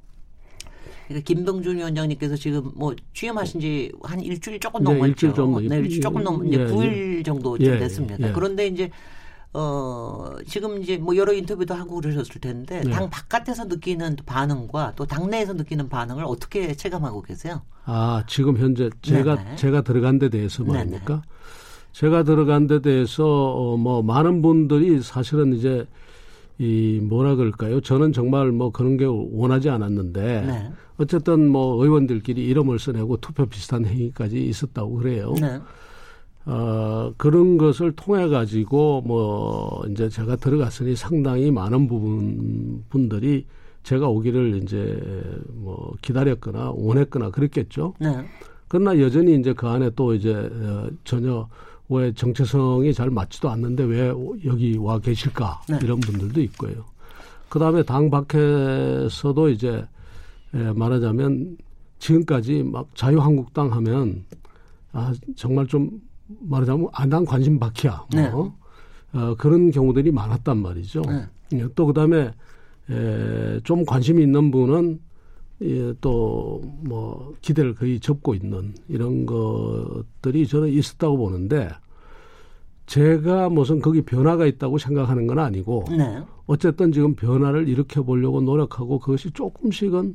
그러니까 1.14 1.26
김동준 1.26 1.78
위원장님께서 1.78 2.36
지금 2.36 2.72
뭐 2.76 2.96
취임하신 3.14 3.60
지 3.62 3.92
한 4.04 4.20
일주일 4.20 4.60
조금 4.60 4.84
넘었죠. 4.84 5.04
네, 5.04 5.10
일주일 5.10 5.34
정도. 5.34 5.60
네, 5.62 5.78
일주일 5.78 6.02
조금 6.02 6.24
넘 6.24 6.46
이제 6.48 6.60
예, 6.60 6.66
9일 6.66 7.18
예. 7.20 7.24
정도 7.24 7.58
예, 7.60 7.78
됐습니다. 7.80 8.28
예. 8.28 8.32
그런데 8.34 8.68
이제 8.68 8.90
어, 9.54 10.36
지금 10.48 10.82
이제 10.82 10.98
뭐 10.98 11.16
여러 11.18 11.34
인터뷰도 11.34 11.74
하고 11.74 12.00
그러셨을 12.00 12.40
텐데 12.40 12.82
네. 12.86 12.92
당 12.92 13.10
바깥에서 13.10 13.66
느끼는 13.66 14.16
반응과 14.26 14.94
또 14.96 15.06
당내에서 15.06 15.54
느끼는 15.54 15.90
반응을 15.90 16.24
어떻게 16.26 16.74
체감하고 16.74 17.22
계세요? 17.22 17.62
아, 17.84 18.24
지금 18.28 18.58
현재 18.58 18.90
제가 19.02 19.36
네네. 19.36 19.56
제가 19.58 19.82
들어간 19.82 20.20
데 20.20 20.30
대해서 20.30 20.64
말입니까? 20.64 21.22
제가 21.92 22.24
들어간 22.24 22.68
데 22.68 22.82
대해서 22.82 23.26
어, 23.26 23.76
뭐 23.76 24.02
많은 24.02 24.42
분들이 24.42 25.02
사실은 25.02 25.54
이제 25.54 25.86
이 26.62 27.00
뭐라 27.02 27.34
그럴까요? 27.36 27.82
저는 27.82 28.14
정말 28.14 28.52
뭐 28.52 28.72
그런 28.72 28.96
게 28.96 29.06
원하지 29.06 29.72
않았는데 29.72 30.22
네. 30.46 30.72
어쨌든 30.98 31.50
뭐 31.50 31.84
의원들끼리 31.84 32.46
이름을 32.46 32.78
써내고 32.78 33.18
투표 33.18 33.48
비슷한 33.48 33.84
행위까지 33.84 34.46
있었다고 34.46 34.94
그래요. 34.98 35.34
네. 35.42 35.60
어, 36.46 37.14
그런 37.18 37.58
것을 37.58 37.94
통해 37.94 38.28
가지고 38.28 39.02
뭐 39.08 39.84
이제 39.90 40.08
제가 40.08 40.36
들어갔으니 40.36 40.96
상당히 40.96 41.50
많은 41.50 41.88
부분 41.88 42.84
분들이 42.90 43.48
제가 43.82 44.08
오기를 44.08 44.62
이제 44.62 45.02
뭐 45.50 45.96
기다렸거나 46.04 46.74
원했거나 46.76 47.32
그랬겠죠. 47.32 47.96
네. 48.00 48.24
그러나 48.68 49.00
여전히 49.00 49.34
이제 49.34 49.54
그 49.54 49.68
안에 49.68 49.90
또 49.96 50.14
이제 50.14 50.32
어, 50.32 50.90
전혀 51.06 51.50
왜 51.92 52.14
정체성이 52.14 52.94
잘 52.94 53.10
맞지도 53.10 53.50
않는데 53.50 53.84
왜 53.84 54.14
여기 54.46 54.78
와 54.78 54.98
계실까 54.98 55.62
네. 55.68 55.80
이런 55.84 56.00
분들도 56.00 56.42
있고요. 56.44 56.86
그 57.50 57.60
다음에 57.60 57.84
당 57.84 58.10
밖에서도 58.10 59.50
이제 59.50 59.86
예, 60.54 60.72
말하자면 60.72 61.58
지금까지 62.00 62.64
막 62.64 62.88
자유한국당 62.96 63.74
하면 63.74 64.24
아 64.94 65.14
정말 65.36 65.68
좀 65.68 66.02
말하자면 66.28 66.88
아난 66.94 67.26
관심 67.26 67.60
밖이야 67.60 68.06
뭐 68.14 68.56
네. 69.14 69.20
어, 69.20 69.36
그런 69.38 69.72
경우들이 69.72 70.12
많았단 70.12 70.58
말이죠. 70.58 71.02
네. 71.02 71.26
예, 71.54 71.68
또 71.76 71.88
그다음에 71.88 72.32
에, 72.90 73.60
좀 73.66 73.86
관심이 73.86 74.24
있는 74.24 74.50
분은 74.50 75.00
예, 75.64 75.94
또뭐 76.00 77.36
기대를 77.42 77.76
거의 77.76 78.00
접고 78.00 78.34
있는 78.34 78.74
이런 78.88 79.26
것들이 79.26 80.48
저는 80.48 80.70
있었다고 80.70 81.18
보는데 81.18 81.70
제가 82.92 83.48
무슨 83.48 83.80
거기 83.80 84.02
변화가 84.02 84.46
있다고 84.46 84.78
생각하는 84.78 85.26
건 85.26 85.40
아니고 85.40 85.86
네. 85.92 86.22
어쨌든 86.46 86.92
지금 86.92 87.16
변화를 87.16 87.70
일으켜 87.70 88.04
보려고 88.04 88.42
노력하고 88.42 89.00
그것이 89.00 89.32
조금씩은 89.32 90.14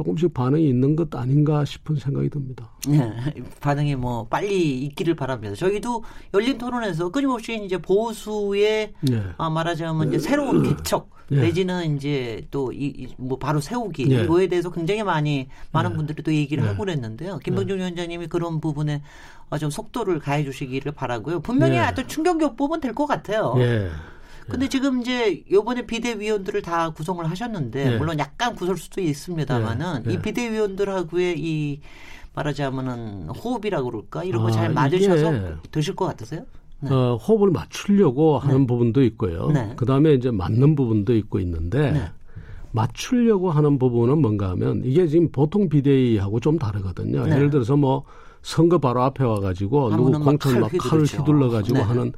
조금씩 0.00 0.32
반응이 0.32 0.66
있는 0.66 0.96
것 0.96 1.14
아닌가 1.14 1.62
싶은 1.66 1.96
생각이 1.96 2.30
듭니다. 2.30 2.70
네, 2.88 3.12
반응이 3.60 3.96
뭐 3.96 4.26
빨리 4.28 4.78
있기를 4.86 5.14
바랍니다. 5.14 5.54
저희도 5.54 6.02
열린 6.32 6.56
토론에서 6.56 7.10
끊임없이 7.10 7.62
이제 7.62 7.76
보수의 7.76 8.94
네. 9.02 9.22
아, 9.36 9.50
말하자면 9.50 10.08
이제 10.08 10.18
새로운 10.18 10.62
개척 10.62 11.10
예. 11.32 11.42
내지는 11.42 11.96
이제 11.96 12.46
또 12.50 12.72
이 12.72 13.08
뭐 13.18 13.38
바로 13.38 13.60
세우기 13.60 14.10
예. 14.10 14.24
이거에 14.24 14.46
대해서 14.48 14.70
굉장히 14.72 15.02
많이 15.02 15.48
많은 15.70 15.92
예. 15.92 15.96
분들이 15.96 16.22
또 16.22 16.32
얘기를 16.34 16.64
예. 16.64 16.68
하고 16.68 16.78
그랬는데요. 16.84 17.38
김병준 17.44 17.76
위원장님이 17.78 18.28
그런 18.28 18.58
부분에 18.60 19.02
어, 19.50 19.58
좀 19.58 19.68
속도를 19.68 20.18
가해 20.18 20.44
주시기를 20.44 20.92
바라고요. 20.92 21.40
분명히 21.40 21.74
예. 21.74 21.78
하여튼 21.80 22.08
충격요법은 22.08 22.80
될 22.80 22.94
것 22.94 23.06
같아요. 23.06 23.54
예. 24.46 24.50
근데 24.50 24.68
지금 24.68 25.00
이제 25.00 25.44
요번에 25.50 25.86
비대위원들을 25.86 26.62
다 26.62 26.90
구성을 26.90 27.24
하셨는데 27.28 27.94
예. 27.94 27.98
물론 27.98 28.18
약간 28.18 28.54
구설수도 28.54 29.00
있습니다만은 29.00 30.04
예. 30.06 30.10
예. 30.10 30.14
이 30.14 30.18
비대위원들하고의 30.18 31.38
이 31.38 31.80
말하자면은 32.34 33.28
호흡이라고 33.30 33.90
그럴까 33.90 34.24
이런 34.24 34.42
거 34.42 34.48
아, 34.48 34.50
잘 34.52 34.72
맞으셔서 34.72 35.58
되실 35.70 35.96
것 35.96 36.06
같으세요? 36.06 36.44
네. 36.80 36.90
어, 36.90 37.16
호흡을 37.16 37.50
맞추려고 37.50 38.38
하는 38.38 38.66
부분도 38.66 39.02
있고요. 39.04 39.48
네. 39.48 39.72
그 39.76 39.84
다음에 39.84 40.14
이제 40.14 40.30
맞는 40.30 40.76
부분도 40.76 41.14
있고 41.16 41.38
있는데 41.40 41.90
네. 41.90 42.04
맞추려고 42.72 43.50
하는 43.50 43.78
부분은 43.78 44.18
뭔가 44.18 44.50
하면 44.50 44.82
이게 44.84 45.06
지금 45.06 45.30
보통 45.30 45.68
비대위하고 45.68 46.40
좀 46.40 46.58
다르거든요. 46.58 47.26
네. 47.26 47.36
예를 47.36 47.50
들어서 47.50 47.76
뭐 47.76 48.04
선거 48.42 48.78
바로 48.78 49.02
앞에 49.02 49.24
와가지고 49.24 49.96
누구 49.96 50.12
공천 50.12 50.52
칼막 50.52 50.70
칼을 50.78 51.04
휘두르죠. 51.04 51.18
휘둘러 51.18 51.48
가지고 51.50 51.78
네. 51.78 51.84
하는 51.84 52.12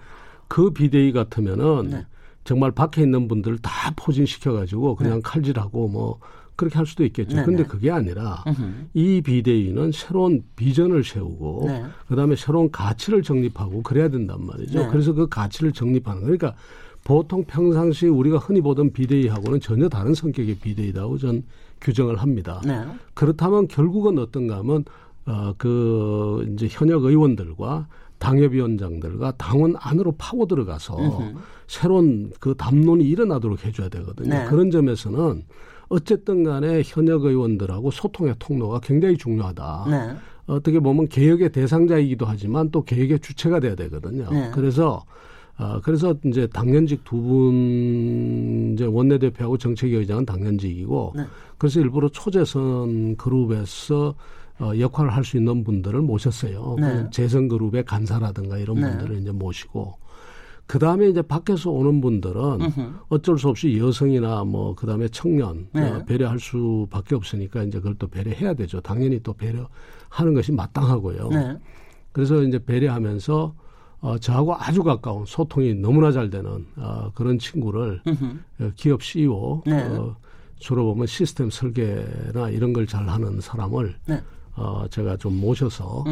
그 0.53 0.71
비대위 0.71 1.13
같으면은 1.13 1.89
네. 1.89 2.07
정말 2.45 2.73
밖에 2.73 3.01
있는 3.01 3.27
분들 3.27 3.57
다 3.61 3.91
포진시켜 3.97 4.53
가지고 4.53 4.97
그냥 4.97 5.23
칼질하고 5.25 5.89
뭐 5.89 6.19
그렇게 6.57 6.77
할 6.77 6.85
수도 6.85 7.07
있겠죠. 7.07 7.37
네, 7.37 7.45
근데 7.45 7.63
네. 7.63 7.69
그게 7.71 7.91
아니라 7.91 8.45
음흠. 8.47 8.63
이 8.93 9.23
비대위는 9.23 9.93
새로운 9.93 10.45
비전을 10.57 11.05
세우고 11.05 11.65
네. 11.69 11.87
그다음에 12.07 12.37
새로운 12.37 12.71
가치를 12.71 13.23
정립하고 13.23 13.83
그래야 13.83 14.11
된단 14.11 14.45
말이죠. 14.45 14.79
네. 14.79 14.89
그래서 14.91 15.15
그 15.15 15.27
가치를 15.27 15.73
정립하는 15.73 16.21
그러니까 16.21 16.55
보통 17.03 17.45
평상시 17.45 18.09
우리가 18.09 18.37
흔히 18.37 18.61
보던 18.61 18.93
비대위하고는 18.93 19.59
전혀 19.61 19.89
다른 19.89 20.13
성격의 20.13 20.57
비대위라고 20.57 21.17
전 21.17 21.45
규정을 21.81 22.17
합니다. 22.17 22.61
네. 22.67 22.85
그렇다면 23.15 23.69
결국은 23.69 24.19
어떤가 24.19 24.59
하면 24.59 24.85
어 25.25 25.55
그 25.57 26.47
이제 26.53 26.69
현역 26.71 27.05
의원들과 27.05 27.87
당협위원장들과 28.23 29.33
당원 29.37 29.75
안으로 29.79 30.13
파고 30.17 30.47
들어가서 30.47 30.97
음흠. 30.99 31.35
새로운 31.67 32.31
그 32.39 32.55
담론이 32.57 33.05
일어나도록 33.05 33.65
해줘야 33.65 33.89
되거든요. 33.89 34.31
네. 34.31 34.45
그런 34.47 34.71
점에서는 34.71 35.43
어쨌든 35.89 36.45
간에 36.45 36.83
현역 36.85 37.25
의원들하고 37.25 37.91
소통의 37.91 38.35
통로가 38.39 38.81
굉장히 38.81 39.17
중요하다. 39.17 39.87
네. 39.91 40.17
어떻게 40.47 40.81
보면 40.81 41.09
개혁의 41.09 41.51
대상자이기도 41.51 42.25
하지만 42.27 42.71
또 42.71 42.83
개혁의 42.85 43.21
주체가 43.21 43.61
돼야 43.61 43.75
되거든요. 43.75 44.29
네. 44.31 44.51
그래서 44.55 45.05
어, 45.59 45.81
그래서 45.83 46.15
이제 46.25 46.47
당연직 46.47 47.05
두 47.05 47.17
분 47.21 48.73
이제 48.73 48.87
원내대표하고 48.87 49.59
정책위 49.59 49.95
의장은 49.97 50.25
당연직이고 50.27 51.13
네. 51.17 51.25
그래서 51.59 51.81
일부러 51.81 52.09
초재선 52.09 53.17
그룹에서 53.17 54.15
어, 54.63 54.79
역할을 54.79 55.11
할 55.15 55.25
수 55.25 55.37
있는 55.37 55.65
분들을 55.65 56.01
모셨어요. 56.01 56.77
네. 56.79 56.87
그 57.05 57.11
재선 57.11 57.49
그룹의 57.49 57.85
간사라든가 57.85 58.59
이런 58.59 58.77
네. 58.81 58.89
분들을 58.91 59.21
이제 59.21 59.31
모시고 59.33 59.95
그 60.67 60.79
다음에 60.79 61.09
이제 61.09 61.21
밖에서 61.21 61.71
오는 61.71 62.01
분들은 62.01 62.41
음흠. 62.61 62.93
어쩔 63.09 63.39
수 63.39 63.49
없이 63.49 63.77
여성이나 63.77 64.45
뭐 64.45 64.75
그 64.75 64.87
다음에 64.87 65.09
청년 65.09 65.69
네. 65.73 65.91
어, 65.91 66.05
배려할 66.05 66.39
수 66.39 66.87
밖에 66.91 67.15
없으니까 67.15 67.65
이제 67.65 67.79
그걸 67.79 67.95
또 67.99 68.07
배려해야 68.07 68.55
되죠. 68.55 68.81
당연히 68.81 69.21
또 69.23 69.33
배려하는 69.33 70.35
것이 70.35 70.53
마땅하고요. 70.53 71.29
네. 71.31 71.57
그래서 72.13 72.43
이제 72.43 72.59
배려하면서 72.65 73.55
어, 74.01 74.19
저하고 74.19 74.55
아주 74.57 74.83
가까운 74.83 75.25
소통이 75.27 75.75
너무나 75.75 76.11
잘 76.13 76.29
되는 76.31 76.67
어, 76.77 77.11
그런 77.15 77.39
친구를 77.39 78.01
음흠. 78.07 78.25
어, 78.61 78.71
기업 78.77 79.03
CEO 79.03 79.63
네. 79.67 79.83
어, 79.83 80.17
주로 80.59 80.85
보면 80.87 81.07
시스템 81.07 81.51
설계나 81.51 82.51
이런 82.51 82.73
걸 82.73 82.87
잘 82.87 83.09
하는 83.09 83.41
사람을 83.41 83.95
네. 84.07 84.21
어, 84.55 84.87
제가 84.91 85.17
좀 85.17 85.41
모셔서. 85.41 86.05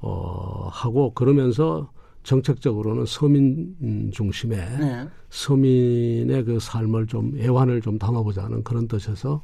어, 0.00 0.68
하고 0.70 1.12
그러면서 1.14 1.90
정책적으로는 2.22 3.06
서민 3.06 3.74
음, 3.82 4.10
중심의 4.12 4.58
네. 4.78 5.08
서민의 5.30 6.44
그 6.44 6.58
삶을 6.60 7.06
좀 7.06 7.32
애환을 7.38 7.80
좀 7.80 7.98
담아보자는 7.98 8.64
그런 8.64 8.86
뜻에서 8.86 9.42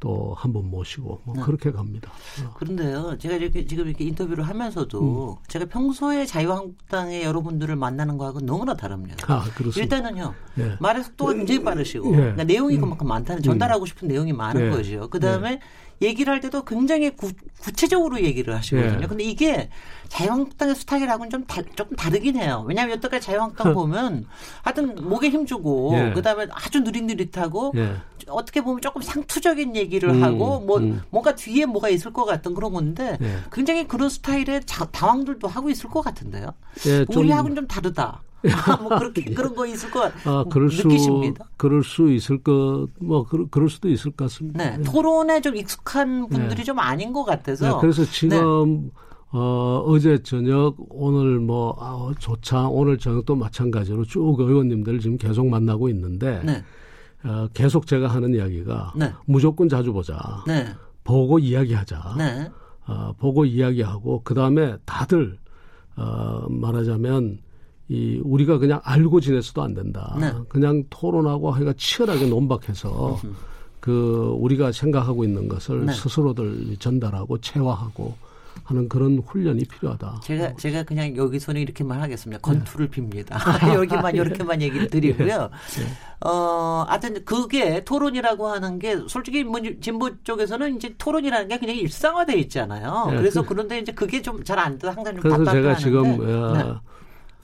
또 0.00 0.34
한 0.36 0.52
번 0.52 0.70
모시고 0.70 1.22
뭐 1.24 1.34
네. 1.36 1.42
그렇게 1.42 1.72
갑니다. 1.72 2.10
어. 2.44 2.54
그런데요, 2.54 3.18
제가 3.18 3.36
이렇게 3.36 3.66
지금 3.66 3.86
이렇게 3.88 4.04
인터뷰를 4.04 4.44
하면서도 4.46 5.36
음. 5.40 5.44
제가 5.48 5.66
평소에 5.66 6.24
자유한국당의 6.26 7.22
여러분들을 7.24 7.74
만나는 7.76 8.16
거하고 8.18 8.40
너무나 8.40 8.74
다릅니다. 8.76 9.16
아 9.32 9.44
그렇습니다. 9.54 9.80
일단은요, 9.96 10.34
예. 10.58 10.76
말의 10.80 11.04
속도가 11.04 11.34
굉장히 11.34 11.62
빠르시고, 11.64 12.12
예. 12.12 12.16
그러니까 12.16 12.44
내용이 12.44 12.76
그만큼 12.78 13.08
많다는, 13.08 13.42
전달하고 13.42 13.86
싶은 13.86 14.08
내용이 14.08 14.32
많은 14.32 14.70
네. 14.70 14.76
거죠. 14.76 15.08
그 15.10 15.18
다음에 15.20 15.60
얘기를 16.00 16.32
할 16.32 16.40
때도 16.40 16.64
굉장히 16.64 17.10
구, 17.10 17.32
구체적으로 17.60 18.20
얘기를 18.22 18.54
하시거든요. 18.54 19.00
예. 19.02 19.06
근데 19.06 19.24
이게 19.24 19.68
자유한국당의 20.08 20.76
스타일하고는 20.76 21.28
좀 21.30 21.44
다, 21.44 21.60
조금 21.74 21.96
다르긴 21.96 22.36
해요. 22.36 22.64
왜냐하면 22.68 22.96
여태까지 22.96 23.26
자유한국당 23.26 23.74
보면 23.74 24.26
하여튼 24.62 24.94
목에 25.08 25.28
힘주고, 25.30 25.90
예. 25.94 26.12
그 26.14 26.22
다음에 26.22 26.46
아주 26.52 26.80
느릿느릿하고, 26.80 27.72
예. 27.76 27.96
어떻게 28.30 28.62
보면 28.62 28.80
조금 28.80 29.02
상투적인 29.02 29.76
얘기를 29.76 30.10
음, 30.10 30.22
하고 30.22 30.60
뭐 30.60 30.78
음. 30.78 31.00
뭔가 31.10 31.34
뒤에 31.34 31.66
뭐가 31.66 31.88
있을 31.88 32.12
것 32.12 32.24
같은 32.24 32.54
그런 32.54 32.72
건데 32.72 33.18
예. 33.20 33.36
굉장히 33.52 33.86
그런 33.86 34.08
스타일의 34.08 34.62
자, 34.66 34.84
당황들도 34.86 35.46
하고 35.48 35.70
있을 35.70 35.90
것 35.90 36.02
같은데요. 36.02 36.52
예, 36.86 37.04
좀- 37.06 37.22
우리하고는 37.22 37.56
좀 37.56 37.66
다르다. 37.66 38.22
뭐 38.82 38.96
그렇게 38.98 39.24
그런 39.34 39.54
거 39.56 39.66
있을 39.66 39.90
것 39.90 40.00
같. 40.00 40.26
아, 40.26 40.44
그럴 40.48 40.70
수, 40.70 40.86
느끼십니다. 40.86 41.48
그럴 41.56 41.82
수 41.82 42.12
있을 42.12 42.40
것, 42.42 42.86
뭐, 43.00 43.26
그럴, 43.26 43.48
그럴 43.50 43.68
수도 43.68 43.88
있을 43.88 44.12
것 44.12 44.26
같습니다. 44.26 44.64
네, 44.64 44.76
예. 44.78 44.82
토론에 44.84 45.40
좀 45.40 45.56
익숙한 45.56 46.28
분들이 46.28 46.64
좀 46.64 46.78
아닌 46.78 47.12
것 47.12 47.24
같아서. 47.24 47.66
네, 47.68 47.74
그래서 47.80 48.04
지금, 48.04 48.92
어, 49.32 49.82
어제 49.84 50.22
저녁, 50.22 50.76
오늘 50.90 51.40
뭐, 51.40 51.76
아, 51.80 52.12
조차, 52.20 52.68
오늘 52.68 52.96
저녁도 52.96 53.34
마찬가지로 53.34 54.04
쭉 54.04 54.36
의원님들 54.38 55.00
지금 55.00 55.18
계속 55.18 55.48
만나고 55.48 55.88
있는데, 55.88 56.40
네, 56.44 56.62
어, 57.24 57.48
계속 57.52 57.86
제가 57.86 58.08
하는 58.08 58.34
이야기가, 58.34 58.92
네. 58.96 59.12
무조건 59.26 59.68
자주 59.68 59.92
보자. 59.92 60.42
네, 60.46 60.66
보고 61.04 61.38
이야기하자. 61.38 62.14
네, 62.18 62.50
어, 62.86 63.12
보고 63.18 63.44
이야기하고 63.44 64.22
그 64.24 64.34
다음에 64.34 64.76
다들 64.84 65.38
어, 65.96 66.46
말하자면 66.48 67.38
이 67.88 68.20
우리가 68.22 68.58
그냥 68.58 68.80
알고 68.84 69.20
지내서도 69.20 69.62
안 69.62 69.74
된다. 69.74 70.16
네. 70.20 70.32
그냥 70.48 70.84
토론하고 70.90 71.56
해가 71.56 71.72
치열하게 71.76 72.26
논박해서 72.28 73.18
그 73.80 74.34
우리가 74.38 74.72
생각하고 74.72 75.24
있는 75.24 75.48
것을 75.48 75.86
네. 75.86 75.92
스스로들 75.92 76.76
전달하고 76.78 77.38
체화하고 77.38 78.14
하는 78.64 78.88
그런 78.88 79.18
훈련이 79.18 79.64
필요하다. 79.64 80.20
제가 80.22 80.54
제가 80.56 80.82
그냥 80.82 81.16
여기서는 81.16 81.60
이렇게만 81.60 82.00
하겠습니다. 82.00 82.40
건투를 82.42 82.88
빕니다. 82.90 83.34
여기만 83.74 84.14
이렇게만 84.14 84.62
얘기를 84.62 84.88
드리고요. 84.88 85.50
어, 86.24 86.84
하여튼 86.88 87.24
그게 87.24 87.84
토론이라고 87.84 88.48
하는 88.48 88.78
게 88.78 88.96
솔직히 89.08 89.44
뭐 89.44 89.60
진보 89.80 90.10
쪽에서는 90.22 90.76
이제 90.76 90.94
토론이라는 90.98 91.48
게 91.48 91.58
그냥 91.58 91.76
일상화돼 91.76 92.34
있잖아요. 92.40 93.06
네, 93.10 93.16
그래서 93.16 93.42
그- 93.42 93.48
그런데 93.50 93.78
이제 93.78 93.92
그게 93.92 94.20
좀 94.22 94.42
잘 94.44 94.58
안 94.58 94.78
돼. 94.78 94.88
항상 94.88 95.14
좀 95.14 95.22
그래서 95.22 95.44
제가 95.50 95.76
지금. 95.76 96.20
어, 96.20 96.52
네. 96.52 96.74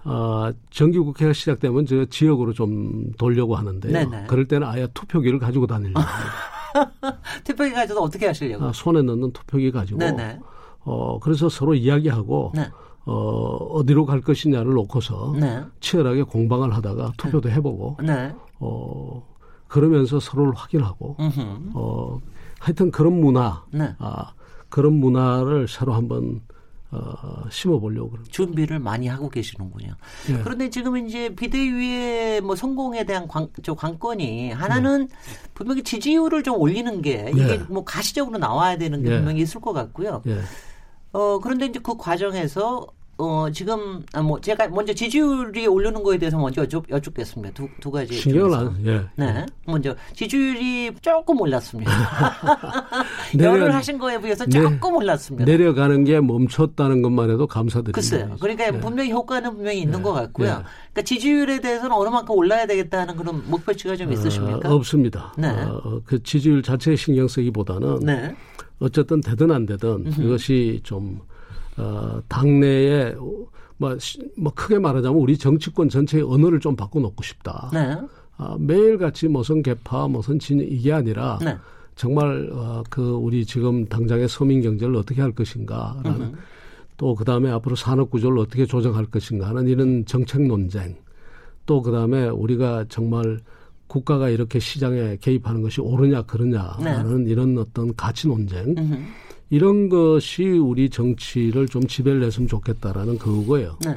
어, 0.07 0.51
정기국회가 0.71 1.33
시작되면 1.33 1.87
저 1.87 2.05
지역으로 2.05 2.53
좀 2.53 3.11
돌려고 3.17 3.57
하는데요. 3.57 3.91
네네. 3.91 4.27
그럴 4.29 4.47
때는 4.47 4.67
아예 4.69 4.87
투표기를 4.93 5.39
가지고 5.39 5.67
다니려고 5.67 5.99
합니다. 6.01 7.19
투표기 7.45 7.73
가지고 7.73 8.01
어떻게 8.01 8.27
하시려고? 8.27 8.67
아, 8.67 8.73
손에 8.75 9.01
넣는 9.01 9.33
투표기 9.33 9.71
가지고. 9.71 9.99
네네. 10.01 10.39
어, 10.85 11.19
그래서 11.21 11.49
서로 11.49 11.75
이야기하고 11.75 12.53
네. 12.55 12.69
어, 13.07 13.13
어디로 13.13 14.07
갈 14.07 14.21
것이냐를 14.21 14.73
놓고서 14.75 15.35
네. 15.39 15.63
치열하게 15.81 16.23
공방을 16.23 16.75
하다가 16.75 17.13
투표도 17.19 17.49
네. 17.49 17.55
해보고 17.57 17.99
네. 18.03 18.35
어, 18.61 19.23
그러면서 19.69 20.21
서로를 20.21 20.55
확인하고. 20.55 21.17
어, 21.75 22.21
하여튼 22.61 22.91
그런 22.91 23.21
문화 23.21 23.63
네. 23.71 23.95
아, 23.99 24.33
그런 24.69 24.95
문화를 24.95 25.69
새로 25.69 25.93
한번 25.93 26.41
어, 26.91 27.45
심어보려고 27.51 28.11
그럽니다. 28.11 28.33
준비를 28.33 28.79
많이 28.79 29.09
하고 29.09 29.29
계시는군요. 29.29 29.95
네. 30.29 30.41
그런데 30.45 30.71
지금 30.71 30.97
이제 30.97 31.35
비대위의 31.35 32.41
뭐 32.41 32.55
성공에 32.55 33.05
대한 33.05 33.27
관, 33.27 33.49
저 33.63 33.75
관건이 33.75 34.53
하나는 34.53 35.09
네. 35.09 35.15
분명히 35.55 35.83
지지율을 35.83 36.43
좀 36.45 36.57
올리는 36.59 37.03
게 37.03 37.31
이게 37.35 37.59
네. 37.59 37.65
뭐 37.69 37.85
가시적으로 37.85 38.39
나와야 38.39 38.79
되는 38.79 39.03
게 39.03 39.11
분명히 39.11 39.41
있을 39.41 39.61
것 39.61 39.73
같고요. 39.73 40.23
어, 41.15 41.39
그런데 41.39 41.67
이제 41.67 41.81
그 41.83 41.97
과정에서 41.97 42.87
어, 43.17 43.47
지금, 43.53 44.05
아, 44.13 44.23
뭐, 44.23 44.41
제가 44.41 44.67
먼저 44.69 44.93
지지율이 44.93 45.69
오르는 45.69 46.03
거에 46.03 46.19
대해서 46.19 46.37
먼저 46.37 46.63
여쭙, 46.63 46.91
여쭙겠습니다. 46.91 47.55
두, 47.55 47.69
두 47.79 47.93
가지. 47.93 48.13
신경을 48.15 48.59
안, 48.59 48.77
예. 48.87 49.03
네. 49.15 49.47
먼저, 49.67 49.95
지지율이 50.15 50.91
조금 51.01 51.41
올랐습니다. 51.41 51.93
열을 53.39 53.73
하신 53.73 53.99
거에 53.99 54.21
비해서 54.21 54.45
조금 54.47 54.97
올랐습니다. 54.97 55.45
내려가는 55.45 56.03
게 56.03 56.21
멈췄다는 56.21 57.03
것만 57.03 57.31
해도 57.31 57.47
감사드립니다. 57.47 57.95
글쎄요. 57.95 58.37
그러니까 58.41 58.67
예. 58.67 58.81
분명히 58.81 59.13
효과는 59.13 59.55
분명히 59.55 59.81
있는 59.81 60.01
예. 60.01 60.03
것 60.03 60.13
같고요. 60.13 60.49
예. 60.49 60.53
그러니까 60.93 61.03
지지율에 61.05 61.61
대해서는 61.61 61.93
어느 61.95 62.09
만큼 62.09 62.35
올라야 62.35 62.67
되겠다는 62.67 63.17
그런 63.17 63.49
목표치가 63.49 63.95
좀 63.95 64.13
있으십니까? 64.13 64.69
어, 64.69 64.75
없습니다. 64.75 65.33
네. 65.39 65.51
어, 65.51 66.01
그 66.05 66.21
지지율 66.21 66.65
자체에 66.65 66.97
신경 66.97 67.29
쓰기보다는 67.29 68.01
네. 68.01 68.35
어쨌든 68.79 69.21
되든 69.21 69.51
안 69.51 69.67
되든 69.67 70.07
이것이 70.21 70.81
좀 70.83 71.21
어, 71.77 72.21
당내에 72.29 73.15
뭐, 73.77 73.97
뭐 74.37 74.53
크게 74.55 74.79
말하자면 74.79 75.19
우리 75.19 75.37
정치권 75.37 75.89
전체의 75.89 76.25
언어를 76.25 76.61
좀 76.61 76.77
바꿔놓고 76.77 77.23
싶다. 77.23 77.71
네. 77.73 77.97
아, 78.37 78.57
매일같이 78.59 79.29
무슨 79.29 79.63
개파 79.63 80.09
무슨 80.09 80.39
진 80.39 80.61
이게 80.61 80.93
아니라 80.93 81.39
네. 81.41 81.57
정말 81.97 82.51
어, 82.53 82.83
그 82.91 83.03
우리 83.11 83.45
지금 83.45 83.87
당장의 83.87 84.29
서민 84.29 84.61
경제를 84.63 84.97
어떻게 84.97 85.23
할 85.23 85.33
것인가라는 85.33 86.35
또 86.97 87.15
그다음에 87.15 87.51
앞으로 87.51 87.77
산업 87.77 88.11
구조를 88.11 88.39
어떻게 88.39 88.67
조정할 88.67 89.07
것인가 89.07 89.49
하는 89.49 89.69
이런 89.69 90.05
정책 90.05 90.43
논쟁 90.43 90.97
또 91.67 91.83
그다음에 91.83 92.29
우리가 92.29 92.87
정말 92.89 93.41
국가가 93.95 94.29
이렇게 94.29 94.59
시장에 94.59 95.19
개입하는 95.21 95.63
것이 95.63 95.81
옳으냐 95.81 96.23
그러냐라는 96.23 97.25
네. 97.25 97.31
이런 97.31 97.57
어떤 97.59 97.95
가치 97.95 98.27
논쟁 98.27 98.75
음흠. 98.77 98.99
이런 99.51 99.89
것이 99.89 100.43
우리 100.43 100.91
정치를 100.91 101.69
좀 101.69 101.87
지배를 101.87 102.25
했으면 102.25 102.49
좋겠다라는 102.49 103.19
그거예요. 103.19 103.79
네. 103.85 103.97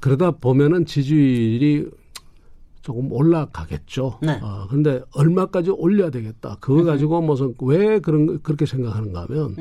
그러다 0.00 0.30
보면은 0.30 0.86
지지율이 0.86 1.90
조금 2.80 3.12
올라가겠죠. 3.12 4.18
네. 4.22 4.40
어, 4.42 4.66
근데 4.70 5.02
얼마까지 5.12 5.72
올려야 5.72 6.08
되겠다. 6.08 6.56
그거 6.60 6.82
가지고 6.84 7.20
무슨 7.20 7.52
왜 7.60 7.98
그런 7.98 8.40
그렇게 8.40 8.64
생각하는가 8.64 9.26
하면 9.28 9.54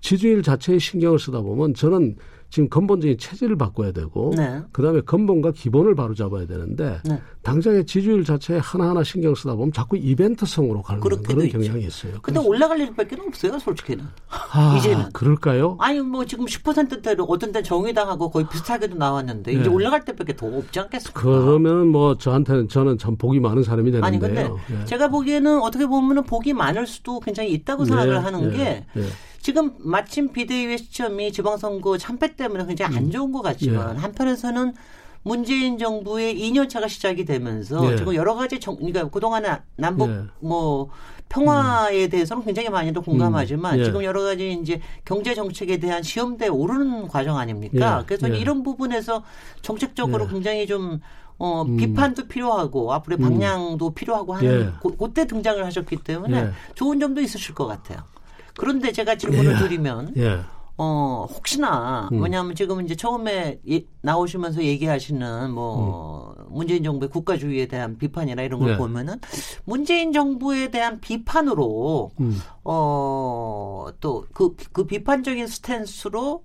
지지율 0.00 0.44
자체에 0.44 0.78
신경을 0.78 1.18
쓰다 1.18 1.40
보면 1.40 1.74
저는 1.74 2.14
지금 2.52 2.68
근본적인 2.68 3.16
체질을 3.16 3.56
바꿔야 3.56 3.92
되고 3.92 4.30
네. 4.36 4.60
그다음에 4.72 5.00
근본과 5.00 5.52
기본을 5.52 5.94
바로 5.94 6.14
잡아야 6.14 6.46
되는데 6.46 7.00
네. 7.02 7.18
당장의 7.40 7.86
지지율 7.86 8.24
자체에 8.26 8.58
하나하나 8.58 9.02
신경 9.02 9.34
쓰다 9.34 9.54
보면 9.54 9.72
자꾸 9.72 9.96
이벤트성으로 9.96 10.82
가는 10.82 11.00
그런 11.00 11.22
경향이 11.22 11.86
있어요. 11.86 12.12
근데 12.20 12.38
올라갈 12.40 12.78
일밖에 12.80 13.16
없어요, 13.26 13.58
솔직히는. 13.58 14.04
아, 14.28 14.76
이제는. 14.78 15.12
그럴까요? 15.14 15.78
아니 15.80 16.00
뭐 16.00 16.26
지금 16.26 16.44
10%대로 16.44 17.24
어떤 17.24 17.52
때 17.52 17.62
정의당하고 17.62 18.30
거의 18.30 18.46
비슷하게도 18.46 18.96
나왔는데 18.96 19.54
네. 19.54 19.58
이제 19.58 19.70
올라갈 19.70 20.04
때밖에 20.04 20.36
더 20.36 20.46
없지 20.46 20.78
않겠습니까? 20.78 21.22
그러면 21.22 21.88
뭐 21.88 22.18
저한테는 22.18 22.68
저는 22.68 22.98
참 22.98 23.16
복이 23.16 23.40
많은 23.40 23.62
사람이 23.62 23.90
되는데요. 23.90 24.06
아니 24.06 24.18
근데 24.18 24.50
예. 24.70 24.84
제가 24.84 25.08
보기에는 25.08 25.62
어떻게 25.62 25.86
보면은 25.86 26.24
복이 26.24 26.52
많을 26.52 26.86
수도 26.86 27.18
굉장히 27.20 27.52
있다고 27.52 27.86
생각을 27.86 28.12
네, 28.12 28.18
하는 28.20 28.50
네, 28.50 28.56
게 28.56 28.86
네. 28.92 29.06
지금 29.42 29.74
마침 29.78 30.32
비대위의 30.32 30.78
시점이 30.78 31.32
지방선거 31.32 31.98
참패 31.98 32.36
때문에 32.36 32.64
굉장히 32.64 32.96
안 32.96 33.04
음. 33.04 33.10
좋은 33.10 33.32
것 33.32 33.42
같지만 33.42 33.96
예. 33.96 34.00
한편에서는 34.00 34.72
문재인 35.24 35.78
정부의 35.78 36.36
2년 36.36 36.68
차가 36.68 36.88
시작이 36.88 37.24
되면서 37.24 37.92
예. 37.92 37.96
지금 37.96 38.14
여러 38.14 38.34
가지 38.34 38.60
정, 38.60 38.76
그러니까 38.76 39.08
그동안에 39.08 39.58
남북 39.76 40.10
예. 40.10 40.22
뭐 40.40 40.90
평화에 41.28 42.04
음. 42.04 42.10
대해서는 42.10 42.44
굉장히 42.44 42.70
많이도 42.70 43.02
공감하지만 43.02 43.74
음. 43.74 43.80
예. 43.80 43.84
지금 43.84 44.04
여러 44.04 44.22
가지 44.22 44.52
이제 44.62 44.80
경제 45.04 45.34
정책에 45.34 45.78
대한 45.78 46.04
시험대에 46.04 46.48
오르는 46.48 47.08
과정 47.08 47.36
아닙니까? 47.36 47.98
예. 48.00 48.06
그래서 48.06 48.32
예. 48.32 48.38
이런 48.38 48.62
부분에서 48.62 49.24
정책적으로 49.60 50.28
굉장히 50.28 50.68
좀 50.68 51.00
어, 51.38 51.62
음. 51.62 51.76
비판도 51.76 52.28
필요하고 52.28 52.92
앞으로의 52.92 53.18
음. 53.18 53.22
방향도 53.22 53.88
음. 53.88 53.94
필요하고 53.94 54.34
하는 54.34 54.74
고, 54.78 54.96
그때 54.96 55.26
등장을 55.26 55.64
하셨기 55.64 55.96
때문에 55.96 56.50
좋은 56.76 57.00
점도 57.00 57.20
있으실 57.20 57.56
것 57.56 57.66
같아요. 57.66 58.11
그런데 58.56 58.92
제가 58.92 59.16
질문을 59.16 59.54
예. 59.54 59.58
드리면 59.58 60.14
예. 60.16 60.40
어, 60.78 61.26
혹시나, 61.30 62.08
음. 62.12 62.22
왜냐하면 62.22 62.54
지금 62.54 62.84
이제 62.84 62.94
처음에 62.94 63.60
예, 63.68 63.82
나오시면서 64.00 64.64
얘기하시는 64.64 65.50
뭐, 65.52 66.34
음. 66.38 66.44
문재인 66.48 66.82
정부의 66.82 67.10
국가주의에 67.10 67.66
대한 67.66 67.98
비판이나 67.98 68.42
이런 68.42 68.58
걸 68.60 68.72
네. 68.72 68.76
보면은 68.78 69.20
문재인 69.64 70.12
정부에 70.12 70.70
대한 70.70 71.00
비판으로, 71.00 72.10
음. 72.18 72.40
어, 72.64 73.88
또 74.00 74.26
그, 74.32 74.56
그 74.72 74.84
비판적인 74.84 75.46
스탠스로 75.46 76.42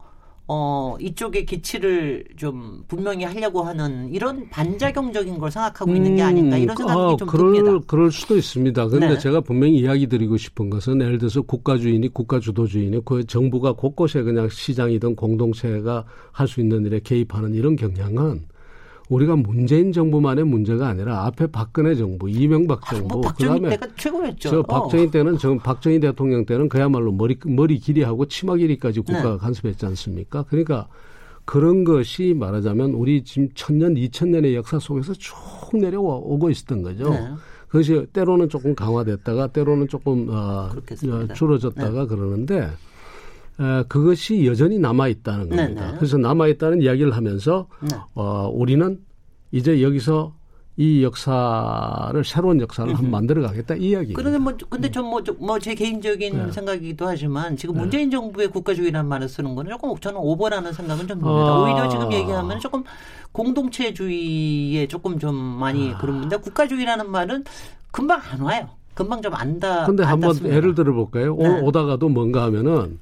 어, 0.50 0.96
이쪽에 1.00 1.44
기치를 1.46 2.24
좀 2.38 2.84
분명히 2.88 3.26
하려고 3.26 3.64
하는 3.64 4.10
이런 4.14 4.50
반작용적인 4.50 5.38
걸 5.38 5.52
생각하고 5.52 5.92
음, 5.92 5.96
있는 5.98 6.16
게 6.16 6.22
아닌가 6.22 6.58
이런 6.58 6.76
음, 6.76 6.78
생각이 6.78 7.00
아, 7.00 7.16
좀 7.18 7.28
그럴, 7.28 7.54
듭니다. 7.54 7.86
그럴 7.86 8.12
수도 8.12 8.38
있습니다. 8.38 8.88
그런데 8.88 9.16
네. 9.16 9.20
제가 9.20 9.42
분명히 9.42 9.78
이야기 9.78 10.08
드리고 10.08 10.38
싶은 10.38 10.70
것은 10.70 11.02
예를 11.02 11.18
들어서 11.18 11.42
국가주의니 11.42 12.14
국가주도주의니 12.14 13.02
그 13.04 13.26
정부가 13.26 13.74
곳곳에 13.74 14.24
그냥 14.24 14.48
시장이든 14.50 15.16
공동체가 15.16 16.06
할 16.32 16.48
수 16.48 16.62
있는 16.62 16.86
일에 16.86 17.00
개입하는 17.02 17.54
이런 17.54 17.76
경향은 17.76 18.48
우리가 19.10 19.36
문재인 19.36 19.92
정부만의 19.92 20.46
문제가 20.46 20.88
아니라 20.90 21.26
앞에 21.26 21.48
박근혜 21.48 21.96
정부, 21.96 22.30
이명박 22.30 22.82
정부, 22.90 23.20
아, 23.20 23.22
뭐 23.22 23.22
그다음에 23.22 23.70
때가 23.70 23.88
최고였죠. 23.96 24.50
저 24.50 24.64
박정희 24.64 25.08
어. 25.08 25.12
때는 25.12 25.38
저 25.38 25.56
박정희 25.58 26.00
대통령 26.02 26.46
때는 26.46 26.68
그야말로 26.68 27.12
머리 27.12 27.38
머리 27.46 27.80
길이하고 27.80 28.26
치마 28.28 28.56
길이까지 28.56 29.02
국가가 29.02 29.32
네. 29.32 29.38
간섭했지 29.38 29.86
않습니까? 29.86 30.44
그러니까 30.44 30.88
그런 31.46 31.86
것이 31.86 32.36
말하자면 32.38 32.92
우리 32.92 33.24
지금 33.24 33.48
천년, 33.56 33.96
이천년의 33.96 34.54
역사 34.56 34.80
속에서 34.80 35.14
쭉 35.14 35.34
내려오고 35.74 36.50
있었던 36.50 36.82
거죠. 36.82 37.10
네. 37.10 37.30
그것이 37.70 38.08
때로는 38.12 38.50
조금 38.50 38.76
강화됐다가 38.76 39.48
때로는 39.48 39.88
조금 39.88 40.28
어, 40.30 40.70
줄어졌다가 41.34 42.02
네. 42.02 42.08
그러는데 42.08 42.70
에, 43.60 43.84
그것이 43.88 44.46
여전히 44.46 44.80
남아 44.80 45.08
있다는 45.08 45.50
겁니다. 45.50 45.68
네네. 45.68 45.92
네. 45.92 45.98
그래서 45.98 46.18
남아 46.18 46.48
있다는 46.48 46.82
이야기를 46.82 47.16
하면서 47.16 47.68
네. 47.82 47.90
어, 48.14 48.50
우리는 48.54 49.00
이제 49.52 49.82
여기서 49.82 50.34
이 50.80 51.02
역사를 51.02 52.24
새로운 52.24 52.62
역사를 52.62 52.94
한번 52.94 53.10
만들어 53.10 53.42
가겠다 53.42 53.74
이 53.76 53.90
이야기. 53.90 54.14
그런데 54.14 54.38
뭐 54.38 54.54
근데 54.70 54.92
전뭐제 54.92 55.32
뭐 55.40 55.58
개인적인 55.58 56.38
네. 56.38 56.52
생각이기도 56.52 57.08
하지만 57.08 57.58
지금 57.58 57.74
네. 57.74 57.82
문재인 57.82 58.12
정부의 58.12 58.50
국가주의라는 58.50 59.10
말을 59.10 59.28
쓰는 59.28 59.56
거는 59.56 59.72
조금 59.72 59.98
저는 59.98 60.20
오버라는 60.20 60.72
생각은 60.74 61.08
좀 61.08 61.20
듭니다. 61.20 61.48
아. 61.48 61.64
오히려 61.64 61.90
지금 61.90 62.14
얘기하면 62.14 62.60
조금 62.60 62.84
공동체주의에 63.32 64.88
조금 64.88 65.18
좀 65.18 65.34
많이 65.36 65.94
아. 65.94 65.98
그런 65.98 66.20
건데 66.20 66.38
국가주의라는 66.38 67.10
말은 67.10 67.44
금방 67.90 68.22
안 68.32 68.42
와요. 68.42 68.70
금방 68.94 69.20
좀 69.24 69.34
안다. 69.34 69.86
근데 69.86 70.04
한번 70.04 70.38
예를 70.46 70.76
들어 70.76 70.94
볼까요? 70.94 71.36
네. 71.38 71.60
오다가도 71.62 72.10
뭔가 72.10 72.44
하면은 72.44 73.00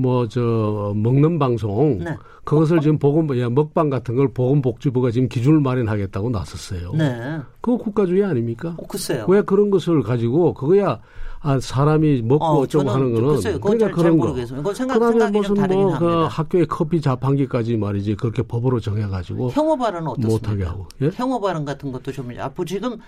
뭐 0.00 0.26
저 0.28 0.92
먹는 0.96 1.38
방송 1.38 1.98
네. 1.98 2.16
그것을 2.44 2.76
먹방? 2.76 2.82
지금 2.82 2.98
보건 2.98 3.38
야, 3.38 3.48
먹방 3.50 3.90
같은 3.90 4.16
걸 4.16 4.32
보건복지부가 4.32 5.10
지금 5.10 5.28
기준을 5.28 5.60
마련하겠다고 5.60 6.30
나섰어요. 6.30 6.92
네. 6.94 7.38
그거 7.60 7.76
국가주의 7.76 8.24
아닙니까? 8.24 8.74
어, 8.78 8.86
글쎄요. 8.86 9.26
왜 9.28 9.42
그런 9.42 9.70
것을 9.70 10.02
가지고 10.02 10.54
그거야 10.54 11.00
아, 11.42 11.58
사람이 11.58 12.22
먹고 12.22 12.44
어, 12.44 12.66
쩌고 12.66 12.90
하는 12.90 13.14
거는 13.14 13.28
글쎄요. 13.36 13.60
그러니까 13.60 13.90
그런 13.90 14.18
거. 14.18 14.34
생각, 14.74 14.98
그다음에 14.98 15.30
무슨 15.30 15.54
뭐 15.54 15.98
그 15.98 16.24
학교에 16.28 16.64
커피 16.66 17.00
자판기까지 17.00 17.76
말이지 17.76 18.16
그렇게 18.16 18.42
법으로 18.42 18.80
정해가지고 18.80 19.50
혐오 19.50 19.76
발언은 19.76 20.08
어떻습니까? 20.08 20.32
못하게 20.34 20.64
하고 20.64 20.86
예? 21.02 21.10
혐오 21.14 21.40
발언 21.40 21.64
같은 21.64 21.92
것도 21.92 22.12
좀 22.12 22.30
앞으로 22.38 22.64
지금 22.66 22.98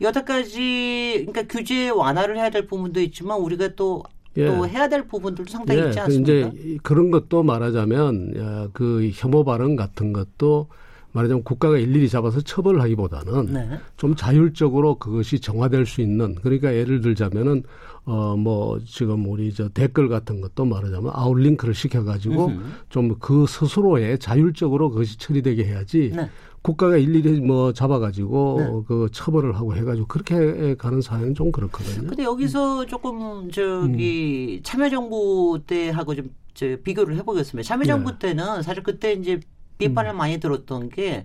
여태까지 0.00 1.26
그러니까 1.26 1.42
규제 1.48 1.88
완화를 1.90 2.36
해야 2.36 2.50
될 2.50 2.66
부분도 2.66 3.00
있지만 3.00 3.38
우리가 3.38 3.68
또 3.76 4.02
예. 4.36 4.46
또 4.46 4.66
해야 4.66 4.88
될 4.88 5.06
부분들도 5.06 5.50
상당히 5.50 5.80
예. 5.82 5.86
있지 5.86 5.98
그 5.98 6.04
않습니까? 6.04 6.32
이제 6.32 6.78
그런 6.82 7.10
것도 7.10 7.42
말하자면 7.42 8.70
그 8.72 9.10
혐오 9.14 9.44
발언 9.44 9.76
같은 9.76 10.12
것도 10.12 10.68
말하자면 11.12 11.44
국가가 11.44 11.76
일일이 11.76 12.08
잡아서 12.08 12.40
처벌하기보다는 12.40 13.52
네. 13.52 13.78
좀 13.98 14.16
자율적으로 14.16 14.94
그것이 14.94 15.40
정화될 15.40 15.84
수 15.84 16.00
있는 16.00 16.34
그러니까 16.36 16.74
예를 16.74 17.00
들자면은 17.02 17.62
어 18.04 18.34
뭐 18.36 18.80
지금 18.84 19.28
우리 19.30 19.52
저 19.52 19.68
댓글 19.68 20.08
같은 20.08 20.40
것도 20.40 20.64
말하자면 20.64 21.12
아웃링크를 21.14 21.74
시켜가지고 21.74 22.50
좀 22.88 23.16
그 23.20 23.46
스스로의 23.46 24.18
자율적으로 24.18 24.90
그것이 24.90 25.18
처리되게 25.18 25.64
해야지 25.64 26.12
네. 26.16 26.28
국가가 26.62 26.96
일일이 26.96 27.40
뭐 27.40 27.72
잡아가지고 27.72 28.56
네. 28.58 28.84
그 28.86 29.08
처벌을 29.12 29.56
하고 29.56 29.74
해가지고 29.74 30.06
그렇게 30.06 30.74
가는 30.76 31.00
사회는 31.00 31.34
좀 31.34 31.50
그렇거든요. 31.50 32.06
근데 32.08 32.22
여기서 32.22 32.86
조금 32.86 33.50
저기 33.50 34.60
참여정부 34.62 35.62
때하고 35.66 36.14
좀저 36.14 36.76
비교를 36.84 37.16
해보겠습니다. 37.16 37.66
참여정부 37.66 38.12
네. 38.12 38.18
때는 38.18 38.62
사실 38.62 38.82
그때 38.82 39.12
이제 39.12 39.40
비판을 39.78 40.12
많이 40.14 40.38
들었던 40.38 40.88
게 40.88 41.24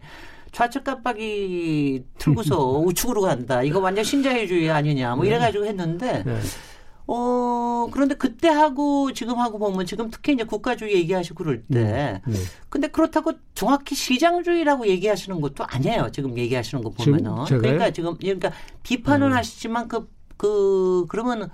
좌측 0.51 0.83
깜빡이 0.83 2.03
틀고서 2.17 2.79
우측으로 2.81 3.21
간다. 3.21 3.61
이거 3.61 3.79
완전 3.79 4.03
신자유주의 4.03 4.71
아니냐. 4.71 5.15
뭐 5.15 5.25
이래가지고 5.25 5.65
했는데 5.65 6.23
네. 6.23 6.39
어 7.09 7.87
그런데 7.91 8.15
그때 8.15 8.49
하고 8.49 9.13
지금 9.13 9.39
하고 9.39 9.57
보면 9.57 9.85
지금 9.85 10.09
특히 10.11 10.33
이제 10.33 10.43
국가주의 10.43 10.93
얘기하시고 10.95 11.35
그럴 11.41 11.63
때 11.63 12.21
네. 12.25 12.37
근데 12.69 12.89
그렇다고 12.89 13.31
정확히 13.55 13.95
시장주의라고 13.95 14.87
얘기하시는 14.87 15.39
것도 15.39 15.63
아니에요. 15.65 16.09
지금 16.11 16.37
얘기하시는 16.37 16.83
거 16.83 16.91
지금 16.99 17.17
보면은. 17.17 17.45
제가요? 17.45 17.61
그러니까 17.61 17.91
지금 17.91 18.17
그러니까 18.17 18.51
비판은 18.83 19.31
하시지만 19.31 19.87
그, 19.87 20.09
그, 20.35 21.05
그러면 21.07 21.49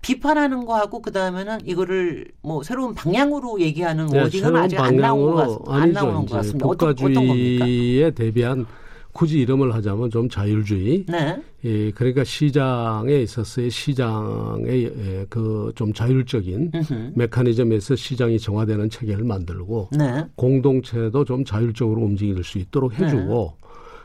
비판하는 0.00 0.64
거하고 0.66 1.00
그 1.00 1.12
다음에는 1.12 1.60
이거를 1.66 2.26
뭐 2.42 2.62
새로운 2.62 2.94
방향으로 2.94 3.60
얘기하는 3.60 4.06
네, 4.06 4.20
워딩은 4.20 4.56
아직 4.56 4.78
안 4.78 4.96
나온 4.96 5.32
것, 5.32 5.36
방향으로 5.36 5.58
같, 5.64 5.74
안 5.74 5.82
아니죠. 5.82 6.00
나오는 6.00 6.26
것 6.26 6.36
같습니다. 6.36 6.66
어떤, 6.66 6.88
어떤 6.90 7.04
겁니까? 7.14 7.20
국가주의에 7.64 8.10
대비한 8.10 8.66
굳이 9.14 9.38
이름을 9.38 9.72
하자면 9.74 10.10
좀 10.10 10.28
자율주의. 10.28 11.06
네. 11.06 11.40
예, 11.64 11.90
그러니까 11.92 12.24
시장에 12.24 13.14
있어서의 13.14 13.70
시장의 13.70 14.84
예, 14.84 15.26
그좀 15.30 15.92
자율적인 15.92 16.72
음흠. 16.74 17.12
메커니즘에서 17.14 17.94
시장이 17.94 18.40
정화되는 18.40 18.90
체계를 18.90 19.24
만들고 19.24 19.90
네. 19.96 20.26
공동체도 20.34 21.24
좀 21.24 21.44
자율적으로 21.44 22.02
움직일 22.02 22.42
수 22.42 22.58
있도록 22.58 22.98
해주고 22.98 23.54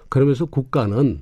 그러면서 0.09 0.45
국가는 0.45 1.21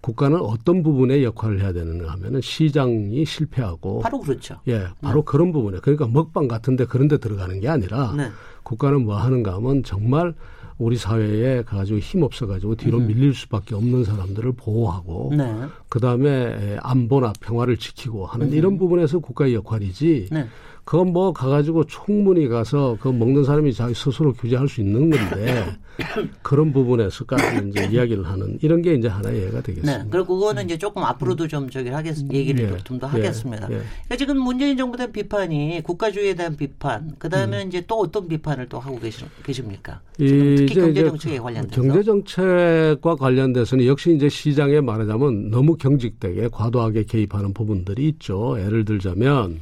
국가는 0.00 0.36
어떤 0.40 0.82
부분에 0.82 1.22
역할을 1.22 1.60
해야 1.60 1.72
되는가 1.72 2.10
하면은 2.12 2.40
시장이 2.40 3.24
실패하고 3.24 4.00
바로 4.00 4.18
그렇죠. 4.18 4.56
예, 4.66 4.88
바로 5.00 5.22
그런 5.22 5.52
부분에 5.52 5.78
그러니까 5.80 6.08
먹방 6.08 6.48
같은데 6.48 6.86
그런 6.86 7.06
데 7.06 7.18
들어가는 7.18 7.60
게 7.60 7.68
아니라 7.68 8.14
네. 8.16 8.30
국가는 8.64 9.04
뭐 9.04 9.16
하는가 9.16 9.54
하면 9.54 9.84
정말 9.84 10.34
우리 10.78 10.96
사회에 10.96 11.62
가지고 11.62 11.98
힘 11.98 12.22
없어 12.22 12.46
가지고 12.46 12.76
뒤로 12.76 12.98
밀릴 13.00 13.34
수밖에 13.34 13.74
없는 13.74 14.04
사람들을 14.04 14.52
보호하고 14.52 15.32
네. 15.36 15.52
그 15.88 15.98
다음에 15.98 16.78
안보나 16.82 17.32
평화를 17.40 17.76
지키고 17.76 18.26
하는 18.26 18.52
이런 18.52 18.78
부분에서 18.78 19.18
국가의 19.18 19.54
역할이지 19.54 20.28
네. 20.30 20.46
그건 20.88 21.12
뭐 21.12 21.34
가가지고 21.34 21.84
충분히 21.84 22.48
가서 22.48 22.96
그 22.98 23.08
먹는 23.08 23.44
사람이 23.44 23.74
자기 23.74 23.92
스스로 23.92 24.32
규제할 24.32 24.66
수 24.68 24.80
있는 24.80 25.10
건데 25.10 25.66
그런 26.40 26.72
부분에서까지 26.72 27.68
이제 27.68 27.84
이야기를 27.92 28.24
하는 28.26 28.58
이런 28.62 28.80
게 28.80 28.94
이제 28.94 29.06
하나의 29.06 29.42
예가 29.42 29.60
되겠습니다. 29.60 30.04
네. 30.04 30.08
그리고 30.10 30.38
그거는 30.38 30.64
이제 30.64 30.78
조금 30.78 31.02
앞으로도 31.04 31.46
좀 31.46 31.68
저기 31.68 31.90
하겠, 31.90 32.16
얘기를 32.32 32.72
예. 32.72 32.78
좀더 32.84 33.06
예. 33.08 33.10
하겠습니다. 33.10 33.64
예. 33.64 33.74
그러니까 33.74 34.16
지금 34.16 34.40
문재인 34.40 34.78
정부에 34.78 34.96
대한 34.96 35.12
비판이 35.12 35.82
국가주의에 35.84 36.32
대한 36.32 36.56
비판, 36.56 37.12
그 37.18 37.28
다음에 37.28 37.64
음. 37.64 37.68
이제 37.68 37.84
또 37.86 37.96
어떤 37.96 38.26
비판을 38.26 38.70
또 38.70 38.80
하고 38.80 38.98
계시, 38.98 39.26
계십니까? 39.42 40.00
이 40.18 40.26
지금 40.26 40.56
특히 40.56 40.64
이제 40.64 40.80
경제 40.80 41.00
이제 41.00 41.08
정책에 41.10 41.38
관련돼서. 41.38 41.82
경제 41.82 42.02
정책과 42.02 43.16
관련돼서는 43.16 43.84
역시 43.84 44.14
이제 44.16 44.30
시장에 44.30 44.80
말하자면 44.80 45.50
너무 45.50 45.76
경직되게 45.76 46.48
과도하게 46.50 47.02
개입하는 47.02 47.52
부분들이 47.52 48.08
있죠. 48.08 48.58
예를 48.58 48.86
들자면 48.86 49.60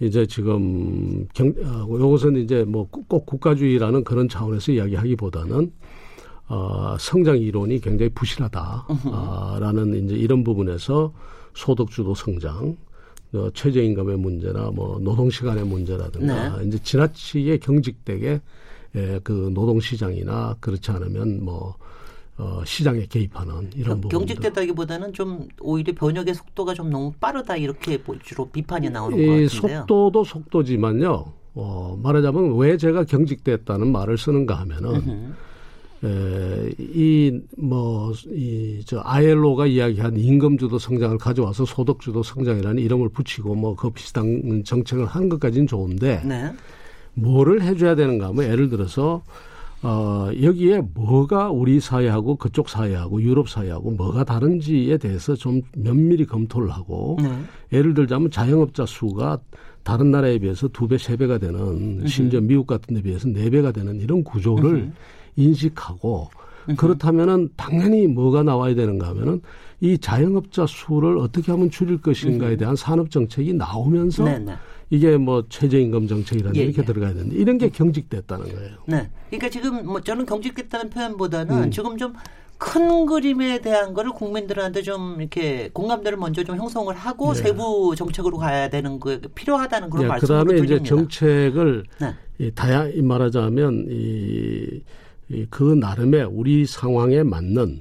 이제 0.00 0.26
지금 0.26 1.26
경 1.32 1.48
어, 1.64 1.86
요것은 1.88 2.36
이제 2.36 2.64
뭐 2.64 2.86
꼭 2.90 3.26
국가주의라는 3.26 4.04
그런 4.04 4.28
차원에서 4.28 4.72
이야기하기보다는 4.72 5.72
어, 6.48 6.96
성장 6.98 7.38
이론이 7.38 7.80
굉장히 7.80 8.10
부실하다라는 8.10 10.04
이제 10.04 10.14
이런 10.14 10.44
부분에서 10.44 11.12
소득주도 11.54 12.14
성장, 12.14 12.76
어, 13.32 13.48
최저임금의 13.52 14.18
문제나 14.18 14.70
뭐 14.70 14.98
노동시간의 15.00 15.64
문제라든가 15.64 16.58
네. 16.58 16.66
이제 16.66 16.78
지나치게 16.78 17.58
경직되게 17.58 18.40
예, 18.94 19.20
그 19.24 19.50
노동시장이나 19.52 20.56
그렇지 20.60 20.90
않으면 20.90 21.44
뭐 21.44 21.74
어, 22.38 22.62
시장에 22.64 23.06
개입하는 23.06 23.70
이런 23.76 24.00
부분. 24.00 24.10
경직되다기보다는 24.10 25.12
좀 25.14 25.48
오히려 25.60 25.94
변혁의 25.94 26.34
속도가 26.34 26.74
좀 26.74 26.90
너무 26.90 27.12
빠르다 27.18 27.56
이렇게 27.56 27.98
뭐 28.04 28.16
주로 28.22 28.48
비판이 28.50 28.90
나오는 28.90 29.16
것이 29.16 29.56
같은데요. 29.56 29.78
속도도 29.80 30.24
속도지만요. 30.24 31.32
어, 31.54 31.98
말하자면 32.02 32.56
왜 32.58 32.76
제가 32.76 33.04
경직됐다는 33.04 33.90
말을 33.90 34.18
쓰는가 34.18 34.54
하면은 34.56 35.34
에, 36.04 36.70
이, 36.78 37.40
뭐, 37.56 38.12
이, 38.26 38.82
저, 38.84 39.00
아일로가 39.02 39.64
이야기한 39.66 40.18
임금주도 40.18 40.78
성장을 40.78 41.16
가져와서 41.16 41.64
소득주도 41.64 42.22
성장이라는 42.22 42.82
이름을 42.82 43.08
붙이고 43.08 43.54
뭐 43.54 43.74
그 43.74 43.88
비슷한 43.88 44.62
정책을 44.62 45.06
하는 45.06 45.30
것까지는 45.30 45.66
좋은데 45.66 46.20
네. 46.22 46.52
뭐를 47.14 47.62
해줘야 47.62 47.94
되는가 47.94 48.26
하면 48.28 48.44
예를 48.44 48.68
들어서 48.68 49.22
어, 49.86 50.30
여기에 50.42 50.82
뭐가 50.94 51.50
우리 51.50 51.78
사회하고 51.78 52.34
그쪽 52.36 52.68
사회하고 52.68 53.22
유럽 53.22 53.48
사회하고 53.48 53.92
뭐가 53.92 54.24
다른지에 54.24 54.98
대해서 54.98 55.36
좀 55.36 55.62
면밀히 55.76 56.26
검토를 56.26 56.70
하고 56.70 57.16
네. 57.22 57.30
예를 57.72 57.94
들자면 57.94 58.32
자영업자 58.32 58.84
수가 58.84 59.38
다른 59.84 60.10
나라에 60.10 60.38
비해서 60.38 60.66
두 60.66 60.88
배, 60.88 60.98
세 60.98 61.16
배가 61.16 61.38
되는 61.38 62.04
심지어 62.08 62.40
미국 62.40 62.66
같은 62.66 62.96
데 62.96 63.02
비해서 63.02 63.28
네 63.28 63.48
배가 63.48 63.70
되는 63.70 64.00
이런 64.00 64.24
구조를 64.24 64.90
인식하고 65.36 66.30
그렇다면은 66.74 67.50
당연히 67.56 68.06
뭐가 68.06 68.42
나와야 68.42 68.74
되는가 68.74 69.08
하면은 69.08 69.42
이 69.80 69.98
자영업자 69.98 70.66
수를 70.66 71.18
어떻게 71.18 71.52
하면 71.52 71.70
줄일 71.70 72.00
것인가에 72.00 72.56
대한 72.56 72.76
산업 72.76 73.10
정책이 73.10 73.52
나오면서 73.54 74.24
네, 74.24 74.38
네. 74.38 74.54
이게 74.88 75.16
뭐 75.16 75.44
최저임금 75.48 76.08
정책이라든지 76.08 76.60
예, 76.60 76.64
이렇게 76.64 76.82
예. 76.82 76.84
들어가야 76.86 77.12
되는데 77.12 77.36
이런 77.36 77.58
게 77.58 77.68
경직됐다는 77.68 78.46
거예요. 78.46 78.76
네. 78.86 79.10
그러니까 79.28 79.50
지금 79.50 79.84
뭐 79.86 80.00
저는 80.00 80.24
경직됐다는 80.26 80.90
표현보다는 80.90 81.64
음. 81.64 81.70
지금 81.70 81.96
좀 81.96 82.14
큰 82.58 83.04
그림에 83.04 83.60
대한 83.60 83.92
거를 83.92 84.12
국민들한테 84.12 84.82
좀 84.82 85.16
이렇게 85.20 85.68
공감대를 85.72 86.16
먼저 86.16 86.42
좀 86.42 86.56
형성을 86.56 86.94
하고 86.94 87.34
네. 87.34 87.42
세부 87.42 87.94
정책으로 87.96 88.38
가야 88.38 88.70
되는 88.70 88.98
거 88.98 89.18
필요하다는 89.34 89.90
그런 89.90 90.04
예, 90.04 90.08
말씀을 90.08 90.40
그다음에 90.40 90.58
이제 90.58 90.78
드립니다. 90.78 90.88
정책을 90.88 91.84
네. 92.00 92.14
이 92.38 92.50
다양 92.54 92.90
이 92.94 93.02
말하자면 93.02 93.86
이, 93.90 93.94
이 93.94 94.82
그 95.50 95.62
나름의 95.74 96.24
우리 96.30 96.66
상황에 96.66 97.22
맞는. 97.22 97.78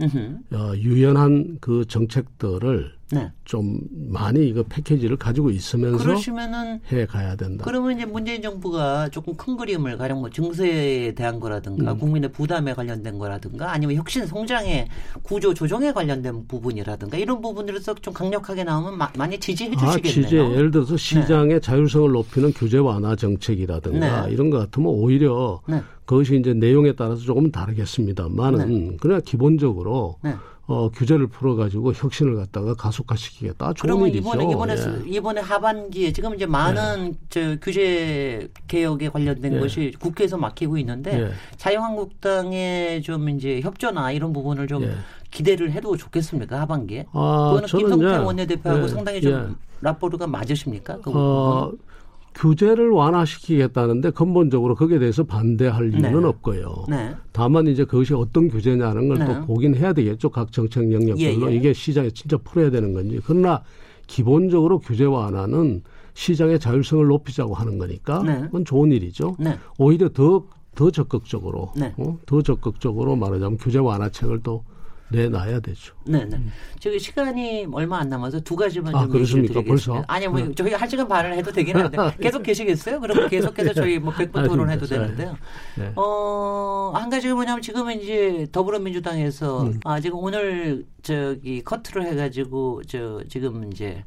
어, 0.54 0.74
유연한 0.78 1.58
그 1.62 1.86
정책들을 1.86 2.95
네. 3.12 3.32
좀 3.44 3.80
많이 4.10 4.48
이거 4.48 4.64
패키지를 4.68 5.18
가지고 5.18 5.52
있으면서 5.52 6.04
그러시면은 6.04 6.80
해 6.92 7.06
가야 7.06 7.36
된다. 7.36 7.64
그러면 7.64 7.96
이제 7.96 8.06
문재인 8.06 8.42
정부가 8.42 9.10
조금 9.10 9.36
큰 9.36 9.56
그림을 9.58 9.98
가령 9.98 10.22
뭐 10.22 10.30
증세에 10.32 11.14
대한 11.14 11.40
거라든가 11.40 11.92
음. 11.92 11.98
국민의 12.00 12.32
부담에 12.32 12.74
관련된 12.74 13.20
거라든가 13.20 13.72
아니면 13.72 13.96
혁신 13.96 14.26
성장의 14.26 14.88
구조 15.22 15.54
조정에 15.54 15.94
관련된 15.94 16.48
부분이라든가 16.48 17.18
이런 17.18 17.42
부분들에서 17.42 17.94
좀 17.96 18.14
강력하게 18.14 18.64
나오면 18.64 18.98
마- 18.98 19.12
많이 19.18 19.40
지지해 19.40 19.74
아, 19.78 19.98
주시겠네요. 19.98 20.24
취재 20.30 20.38
예를 20.38 20.72
들어서 20.72 20.98
시장의 20.98 21.62
자율성을 21.62 22.12
높이는 22.12 22.52
규제 22.54 22.80
완화 22.80 23.16
정책이라든가 23.16 24.26
네. 24.26 24.34
이런 24.34 24.50
것 24.50 24.58
같으면 24.58 24.90
오히려 24.90 25.62
네. 25.68 25.82
그것이 26.06 26.38
이제 26.40 26.54
내용에 26.54 26.94
따라서 26.94 27.22
조금 27.22 27.52
다르겠습니다만은 27.52 28.98
그러나 29.00 29.22
기본적으로 29.22 30.18
네. 30.24 30.34
어, 30.68 30.90
규제를 30.90 31.28
풀어가지고 31.28 31.94
혁신을 31.94 32.36
갖다가 32.38 32.74
가속화시키겠다. 32.74 33.74
좋은 33.74 33.76
그러면 33.76 34.08
일이죠. 34.10 34.30
이번에 34.30 34.52
이번에 34.52 34.76
예. 34.76 35.10
이번에 35.10 35.42
하반기에 35.42 36.12
지금 36.12 36.34
이제 36.34 36.48
많은 36.48 37.16
저 37.30 37.56
규제 37.58 38.50
개혁에 38.68 39.10
관련된 39.10 39.54
예. 39.54 39.60
것이 39.60 39.94
국회에서 40.00 40.38
막히고 40.38 40.78
있는데 40.80 41.22
예. 41.22 41.32
자유한국당의 41.58 43.04
좀 43.04 43.30
이제 43.30 43.62
협조나 43.62 44.12
이런 44.12 44.34
부분을 44.34 44.68
좀 44.68 44.84
예. 44.84 44.96
기대를 45.30 45.72
해도 45.72 45.96
좋겠습니까 45.96 46.60
하반기에? 46.62 47.06
아, 47.12 47.52
그거는 47.54 47.68
김성태 47.68 48.18
원내대표하고 48.18 48.84
예, 48.84 48.88
상당히 48.88 49.22
좀 49.22 49.34
예. 49.34 49.56
라포르가 49.82 50.26
맞으십니까? 50.26 50.98
그 51.02 51.12
어, 51.12 51.70
부분은? 51.72 51.78
규제를 52.36 52.90
완화시키겠다는데 52.90 54.12
근본적으로 54.12 54.76
거기에 54.76 55.00
대해서 55.00 55.24
반대할 55.24 55.94
이유는 55.94 56.22
네. 56.22 56.28
없고요. 56.28 56.86
네. 56.90 57.16
다만 57.32 57.68
이제 57.68 57.86
그것이 57.86 58.14
어떤 58.14 58.50
규제냐는 58.50 59.08
걸 59.08 59.20
네. 59.20 59.26
또 59.26 59.46
보긴 59.46 59.76
해야 59.76 59.94
되겠죠. 59.94 60.30
각 60.30 60.52
정책 60.52 60.92
영역별로 60.92 61.48
예, 61.48 61.54
예. 61.54 61.56
이게 61.56 61.74
시장에 61.74 62.10
진짜 62.12 62.38
풀어야 62.38 62.70
되는 62.70 62.94
건지. 62.94 63.20
그러나 63.26 63.64
기본적으로 64.08 64.80
규제 64.80 65.06
완화는 65.06 65.82
시장의 66.14 66.60
자율성을 66.60 67.06
높이자고 67.08 67.54
하는 67.54 67.78
거니까 67.78 68.22
네. 68.24 68.42
그건 68.42 68.66
좋은 68.66 68.92
일이죠. 68.92 69.36
네. 69.40 69.58
오히려 69.78 70.10
더더 70.10 70.92
적극적으로 70.92 71.72
네. 71.76 71.94
어? 71.98 72.18
더 72.26 72.42
적극적으로 72.42 73.16
말하자면 73.16 73.58
규제 73.58 73.80
완화책을 73.80 74.42
또 74.44 74.64
내놔야 75.10 75.60
되죠. 75.60 75.94
네, 76.06 76.26
네. 76.26 76.40
저기 76.80 77.00
시간이 77.00 77.68
얼마 77.72 78.00
안 78.00 78.10
남아서 78.10 78.40
두 78.40 78.56
가지만 78.56 78.96
아, 78.96 79.02
좀 79.02 79.12
그렇습니까? 79.12 79.62
벌써? 79.62 80.04
아니, 80.08 80.28
뭐 80.28 80.40
네. 80.40 80.52
저희 80.56 80.74
한 80.74 80.90
시간 80.90 81.08
반을 81.08 81.34
해도 81.36 81.52
되긴 81.52 81.78
한데 81.78 81.98
계속 82.20 82.42
계시겠어요? 82.44 83.00
그러면 83.00 83.30
계속해서 83.30 83.74
저희 83.74 84.00
뭐 84.00 84.12
백분 84.14 84.44
아, 84.44 84.48
토론해도. 84.48 84.86
되는데요. 84.88 85.38
네. 85.78 85.92
어, 85.96 86.92
한 86.96 87.10
가지가 87.10 87.36
뭐냐면 87.36 87.62
지금은 87.62 88.02
이제 88.02 88.48
더불어민주당에서 88.52 89.64
음. 89.64 89.80
아, 89.84 90.00
지금 90.00 90.18
오늘 90.20 90.86
저기 91.04 91.64
커트를 91.64 92.06
해가지고 92.08 92.82
저 92.88 93.22
지금 93.30 93.72
이제 93.72 94.04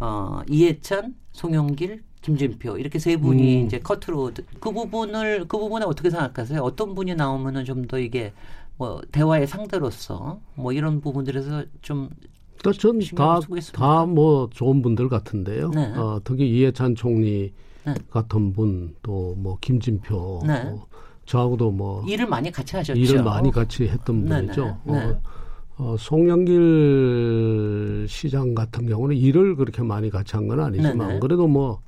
어, 0.00 0.40
이해찬, 0.48 1.14
송영길, 1.32 2.02
김진표 2.22 2.78
이렇게 2.78 2.98
세 2.98 3.16
분이 3.16 3.62
음. 3.62 3.66
이제 3.66 3.78
커트로 3.78 4.32
그 4.60 4.72
부분을 4.72 5.46
그 5.46 5.58
부분에 5.58 5.84
어떻게 5.84 6.10
생각하세요? 6.10 6.60
어떤 6.62 6.94
분이 6.94 7.14
나오면은 7.14 7.64
좀 7.64 7.86
더 7.86 7.98
이게 7.98 8.32
뭐 8.78 9.00
대화의 9.12 9.46
상대로서 9.46 10.40
뭐 10.54 10.72
이런 10.72 11.00
부분들에서 11.00 11.64
좀 11.82 12.08
그러니까 12.58 12.80
신경을 12.80 13.00
전다 13.04 13.40
쓰고 13.42 13.56
있습니다. 13.56 13.78
다뭐 13.84 14.50
좋은 14.52 14.82
분들 14.82 15.08
같은데요. 15.08 15.70
네. 15.70 15.92
어, 15.94 16.20
특히 16.24 16.48
이해찬 16.50 16.94
총리 16.94 17.52
네. 17.84 17.94
같은 18.10 18.52
분 18.52 18.94
또 19.02 19.34
뭐 19.36 19.58
김진표 19.60 20.42
네. 20.46 20.64
뭐 20.64 20.86
저하고도 21.26 21.70
뭐 21.72 22.04
일을 22.06 22.26
많이 22.26 22.50
같이 22.50 22.76
하셨죠. 22.76 22.98
일을 22.98 23.22
많이 23.22 23.50
같이 23.50 23.86
했던 23.88 24.24
네네. 24.24 24.40
분이죠. 24.46 24.78
네. 24.84 24.92
어, 25.04 25.20
어, 25.80 25.96
송영길 25.98 28.06
시장 28.08 28.54
같은 28.54 28.86
경우는 28.86 29.16
일을 29.16 29.56
그렇게 29.56 29.82
많이 29.82 30.10
같이 30.10 30.34
한 30.36 30.48
건 30.48 30.60
아니지만 30.60 30.98
네네. 30.98 31.20
그래도 31.20 31.46
뭐 31.46 31.80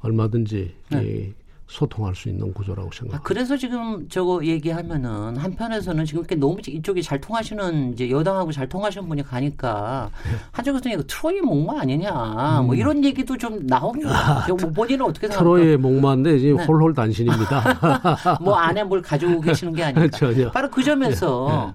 얼마든지 0.00 0.74
네. 0.90 1.04
이 1.04 1.32
소통할 1.70 2.16
수 2.16 2.28
있는 2.28 2.52
구조라고 2.52 2.88
아, 2.88 2.90
생각합니다. 2.92 3.22
그래서 3.22 3.56
지금 3.56 4.08
저거 4.08 4.44
얘기하면은 4.44 5.36
한편에서는 5.36 6.04
지금 6.04 6.20
이렇게 6.20 6.34
너무 6.34 6.58
이쪽이 6.66 7.00
잘 7.02 7.20
통하시는 7.20 7.92
이제 7.92 8.10
여당하고 8.10 8.50
잘 8.50 8.68
통하시는 8.68 9.08
분이 9.08 9.22
가니까 9.22 10.10
네. 10.24 10.30
한쪽에서 10.50 10.88
이거 10.90 11.02
트로이 11.06 11.40
목마 11.40 11.80
아니냐 11.80 12.60
음. 12.60 12.66
뭐 12.66 12.74
이런 12.74 13.04
얘기도 13.04 13.36
좀 13.36 13.66
나옵니다. 13.68 14.44
저뭐 14.48 14.72
본인은 14.72 15.04
어떻게 15.06 15.28
생각하세요? 15.28 15.38
트로이의 15.38 15.76
목마인데 15.76 16.38
지금 16.40 16.56
네. 16.56 16.64
홀홀 16.64 16.92
단신입니다. 16.92 18.38
뭐 18.42 18.56
안에 18.56 18.82
뭘 18.82 19.00
가지고 19.00 19.40
계시는 19.40 19.72
게 19.72 19.84
아니라 19.84 20.08
전혀. 20.10 20.50
바로 20.50 20.70
그 20.70 20.82
점에서 20.82 21.72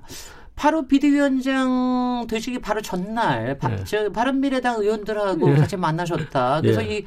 바로 0.55 0.87
비대위원장 0.87 2.25
되시기 2.29 2.59
바로 2.59 2.81
전날 2.81 3.57
바, 3.57 3.69
네. 3.69 3.83
저 3.85 4.09
바른미래당 4.09 4.81
의원들하고 4.81 5.51
예. 5.51 5.55
같이 5.55 5.77
만나셨다. 5.77 6.61
그래서 6.61 6.83
예. 6.83 6.97
이 6.97 7.05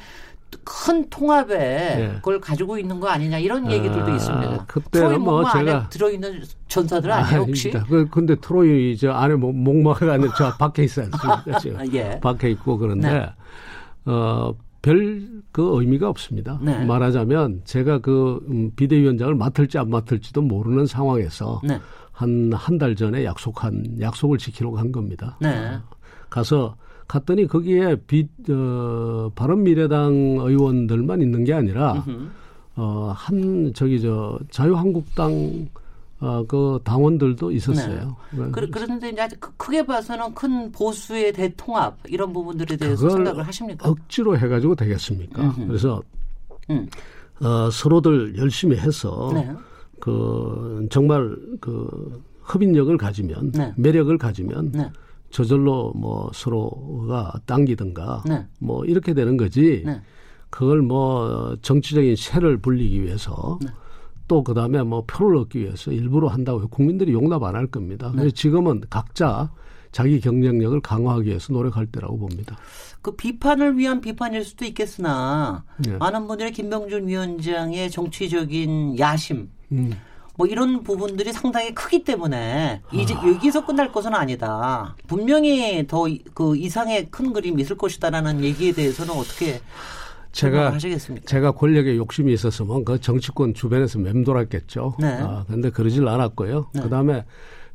큰 0.65 1.09
통합에 1.11 1.55
예. 2.01 2.15
그걸 2.17 2.41
가지고 2.41 2.79
있는 2.79 3.01
거 3.01 3.09
아니냐 3.09 3.39
이런 3.39 3.67
아, 3.67 3.71
얘기들도 3.73 4.11
있습니다. 4.15 4.65
그때는 4.67 5.09
트로이 5.09 5.19
뭐 5.19 5.35
목마 5.35 5.53
안에 5.57 5.73
제가- 5.73 5.91
들어있는 5.91 6.43
전사들 6.69 7.11
아니에요 7.13 7.41
혹시? 7.43 7.69
아닙니다. 7.69 7.87
그, 7.91 8.09
근데 8.11 8.35
트로이 8.37 8.97
저 8.97 9.11
안에 9.13 9.35
뭐 9.35 9.53
목마가 9.53 10.13
아니라 10.13 10.33
저 10.37 10.55
밖에 10.57 10.85
있어요. 10.85 11.07
지금. 11.61 11.79
아, 11.81 11.85
예. 11.93 12.19
밖에 12.21 12.51
있고 12.51 12.79
그런데 12.79 13.13
네. 13.13 13.31
어, 14.07 14.55
별 14.83 15.39
그 15.53 15.81
의미가 15.81 16.09
없습니다. 16.09 16.59
네. 16.63 16.85
말하자면 16.85 17.63
제가 17.65 17.99
그 17.99 18.39
음, 18.49 18.71
비대위원장을 18.77 19.35
맡을지 19.35 19.77
안 19.79 19.91
맡을지도 19.91 20.41
모르는 20.43 20.87
상황에서 20.87 21.61
네. 21.65 21.81
한한 22.13 22.79
달 22.79 22.95
전에 22.95 23.25
약속한 23.25 23.85
약속을 24.01 24.39
지키려고 24.39 24.79
한 24.79 24.93
겁니다. 24.93 25.37
네. 25.41 25.79
가서 26.31 26.77
갔더니 27.09 27.47
거기에 27.47 27.97
비, 28.07 28.29
어, 28.51 29.31
바른미래당 29.35 30.13
의원들만 30.41 31.21
있는 31.23 31.45
게 31.45 31.55
아니라. 31.55 32.05
어, 32.77 33.13
한 33.17 33.73
저기 33.75 34.01
저 34.01 34.39
자유한국당 34.51 35.67
어, 36.21 36.45
그 36.47 36.79
당원들도 36.85 37.51
있었어요. 37.53 38.17
네. 38.31 38.45
그, 38.53 38.69
그런데 38.71 39.11
이제 39.11 39.21
아주 39.21 39.37
크- 39.41 39.53
크게 39.57 39.85
봐서는 39.85 40.33
큰 40.35 40.71
보수의 40.71 41.33
대통합 41.33 41.97
이런 42.09 42.33
부분들에 42.33 42.77
대해서 42.77 43.09
생각을 43.11 43.45
하십니까? 43.47 43.89
억지로 43.89 44.37
해가지고 44.37 44.75
되겠습니까? 44.77 45.43
음흠. 45.43 45.67
그래서 45.67 46.03
음. 46.71 46.87
어, 47.41 47.69
서로들 47.71 48.37
열심히 48.37 48.77
해서 48.77 49.31
네. 49.33 49.49
그 50.01 50.87
정말 50.91 51.37
그 51.61 52.23
흡인력을 52.43 52.97
가지면 52.97 53.53
네. 53.53 53.73
매력을 53.77 54.17
가지면 54.19 54.73
네. 54.73 54.91
저절로 55.31 55.93
뭐 55.95 56.31
서로가 56.35 57.35
당기든가 57.47 58.23
네. 58.27 58.47
뭐 58.59 58.85
이렇게 58.85 59.15
되는 59.15 59.37
거지. 59.37 59.83
네. 59.85 60.01
그걸 60.51 60.81
뭐 60.81 61.57
정치적인 61.61 62.17
세를 62.17 62.59
불리기 62.59 63.03
위해서 63.03 63.59
네. 63.63 63.69
또 64.27 64.43
그다음에 64.43 64.83
뭐 64.83 65.05
표를 65.07 65.37
얻기 65.39 65.59
위해서 65.61 65.93
일부러 65.93 66.29
한다고 66.29 66.61
해서 66.61 66.69
국민들이 66.69 67.13
용납 67.13 67.43
안 67.43 67.55
할 67.55 67.67
겁니다. 67.67 68.09
네. 68.13 68.21
그래서 68.21 68.35
지금은 68.35 68.83
각자 68.89 69.51
자기 69.93 70.21
경쟁력을 70.21 70.81
강화하기 70.81 71.29
위해서 71.29 71.53
노력할 71.53 71.87
때라고 71.87 72.19
봅니다. 72.19 72.57
그 73.01 73.13
비판을 73.17 73.79
위한 73.79 74.01
비판일 74.01 74.45
수도 74.45 74.65
있겠으나 74.67 75.65
네. 75.79 75.97
많은 75.97 76.27
분들이 76.27 76.51
김병준 76.53 77.09
위원장의 77.09 77.91
정치적인 77.91 78.99
야심 78.99 79.49
음. 79.73 79.91
뭐 80.39 80.47
이런 80.47 80.85
부분들이 80.85 81.33
상당히 81.33 81.75
크기 81.75 82.05
때문에 82.05 82.81
이제 82.93 83.13
아. 83.13 83.27
여기서 83.27 83.67
끝날 83.67 83.91
것은 83.91 84.15
아니다. 84.15 84.95
분명히 85.09 85.85
더 85.87 86.07
그 86.33 86.57
이상의 86.57 87.09
큰 87.11 87.33
그림이 87.33 87.61
있을 87.63 87.77
것이다라는 87.77 88.45
얘기에 88.45 88.73
대해서는 88.73 89.13
어떻게 89.15 89.61
제가 90.31 90.73
하시겠습니까? 90.73 91.27
제가 91.27 91.51
권력에 91.51 91.97
욕심이 91.97 92.33
있었으면 92.33 92.85
그 92.85 93.01
정치권 93.01 93.53
주변에서 93.53 93.99
맴돌았겠죠. 93.99 94.95
네. 95.01 95.19
아, 95.21 95.45
근데 95.49 95.71
그러질 95.71 96.07
않았고요. 96.07 96.69
네. 96.73 96.83
그다음에 96.83 97.25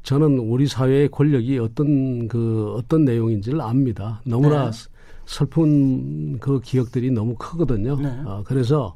저는 0.03 0.39
우리 0.39 0.65
사회의 0.67 1.09
권력이 1.09 1.59
어떤 1.59 2.29
그 2.29 2.73
어떤 2.77 3.03
내용인지를 3.03 3.59
압니다. 3.59 4.21
너무나 4.23 4.71
네. 4.71 4.77
슬픈 5.25 6.39
그 6.39 6.61
기억들이 6.61 7.11
너무 7.11 7.35
크거든요. 7.35 7.97
네. 7.97 8.09
아, 8.25 8.41
그래서 8.45 8.95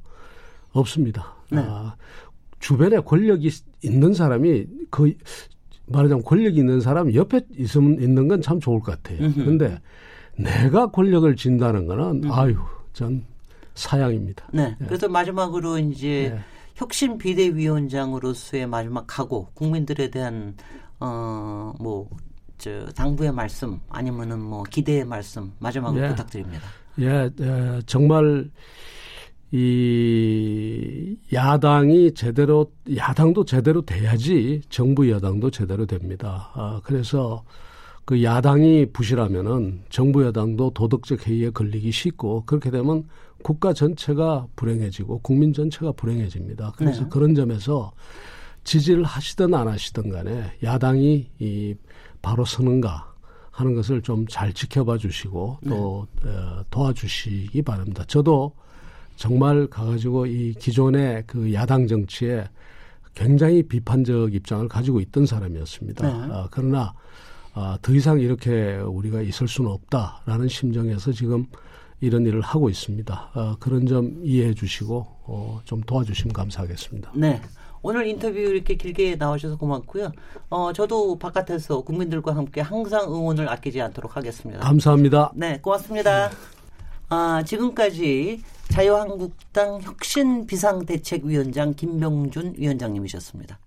없습니다. 0.71 1.33
네. 1.49 1.61
아, 1.65 1.95
주변에 2.59 2.99
권력이 2.99 3.49
있는 3.83 4.13
사람이 4.13 4.65
그 4.89 5.13
말하자면 5.87 6.23
권력이 6.23 6.57
있는 6.57 6.81
사람 6.81 7.13
옆에 7.13 7.41
있으면 7.57 8.01
있는 8.01 8.27
건 8.27 8.41
참 8.41 8.59
좋을 8.59 8.79
것 8.79 9.01
같아요. 9.01 9.31
그런데 9.33 9.79
내가 10.37 10.87
권력을 10.91 11.35
진다는 11.35 11.85
거는 11.87 12.29
아유 12.31 12.55
전 12.93 13.23
사양입니다. 13.75 14.47
네. 14.53 14.75
그래서 14.79 15.07
마지막으로 15.07 15.77
이제 15.79 16.31
네. 16.33 16.39
혁신 16.75 17.17
비대위원장으로서의 17.17 18.67
마지막 18.67 19.05
각오, 19.07 19.47
국민들에 19.53 20.09
대한 20.09 20.55
어뭐 20.99 22.09
저 22.57 22.85
당부의 22.87 23.31
말씀 23.31 23.79
아니면은 23.89 24.39
뭐 24.41 24.63
기대의 24.63 25.05
말씀 25.05 25.51
마지막으로 25.59 26.03
예. 26.03 26.09
부탁드립니다. 26.09 26.63
예, 26.99 27.29
예, 27.39 27.79
정말 27.85 28.49
이 29.51 31.06
야당이 31.33 32.13
제대로 32.13 32.71
야당도 32.95 33.45
제대로 33.45 33.81
돼야지 33.81 34.61
정부 34.69 35.09
여당도 35.09 35.51
제대로 35.51 35.85
됩니다. 35.85 36.51
아, 36.53 36.79
그래서 36.83 37.43
그 38.05 38.23
야당이 38.23 38.87
부실하면은 38.93 39.81
정부 39.89 40.23
여당도 40.23 40.69
도덕적 40.71 41.27
해이에 41.27 41.49
걸리기 41.49 41.91
쉽고 41.91 42.43
그렇게 42.45 42.71
되면 42.71 43.03
국가 43.43 43.73
전체가 43.73 44.47
불행해지고 44.55 45.19
국민 45.19 45.51
전체가 45.53 45.91
불행해집니다. 45.91 46.73
그래서 46.77 47.03
네. 47.03 47.09
그런 47.09 47.35
점에서 47.35 47.91
지지를 48.63 49.03
하시든 49.03 49.53
안 49.53 49.67
하시든 49.67 50.09
간에 50.09 50.51
야당이 50.63 51.29
이 51.39 51.75
바로 52.21 52.45
서는가 52.45 53.13
하는 53.51 53.73
것을 53.73 54.01
좀 54.01 54.25
잘 54.29 54.53
지켜봐 54.53 54.97
주시고 54.97 55.59
또 55.67 56.07
어, 56.25 56.63
도와주시기 56.69 57.61
바랍니다. 57.63 58.03
저도 58.07 58.53
정말 59.17 59.67
가가지고 59.67 60.27
이 60.27 60.53
기존의 60.53 61.23
그 61.27 61.53
야당 61.53 61.87
정치에 61.87 62.45
굉장히 63.13 63.63
비판적 63.63 64.33
입장을 64.33 64.67
가지고 64.69 65.01
있던 65.01 65.25
사람이었습니다. 65.25 66.07
네. 66.07 66.33
아, 66.33 66.47
그러나 66.51 66.93
아, 67.53 67.77
더 67.81 67.91
이상 67.93 68.19
이렇게 68.19 68.75
우리가 68.77 69.21
있을 69.21 69.47
수는 69.47 69.71
없다라는 69.71 70.47
심정에서 70.47 71.11
지금 71.11 71.47
이런 71.99 72.25
일을 72.27 72.41
하고 72.41 72.69
있습니다. 72.69 73.31
아, 73.33 73.55
그런 73.59 73.87
점 73.87 74.21
이해해 74.23 74.53
주시고 74.53 75.07
어, 75.23 75.59
좀 75.65 75.81
도와주시면 75.81 76.33
감사하겠습니다. 76.33 77.11
네. 77.15 77.41
오늘 77.81 78.05
인터뷰 78.05 78.37
이렇게 78.37 78.75
길게 78.75 79.15
나오셔서 79.15 79.57
고맙고요. 79.57 80.11
어, 80.49 80.73
저도 80.73 81.17
바깥에서 81.17 81.81
국민들과 81.81 82.35
함께 82.35 82.61
항상 82.61 83.11
응원을 83.11 83.49
아끼지 83.49 83.81
않도록 83.81 84.15
하겠습니다. 84.15 84.59
감사합니다. 84.59 85.31
네, 85.35 85.59
고맙습니다. 85.59 86.29
아, 87.09 87.43
지금까지 87.45 88.41
자유한국당 88.69 89.79
혁신 89.81 90.45
비상대책위원장 90.45 91.73
김병준 91.73 92.55
위원장님이셨습니다. 92.57 93.59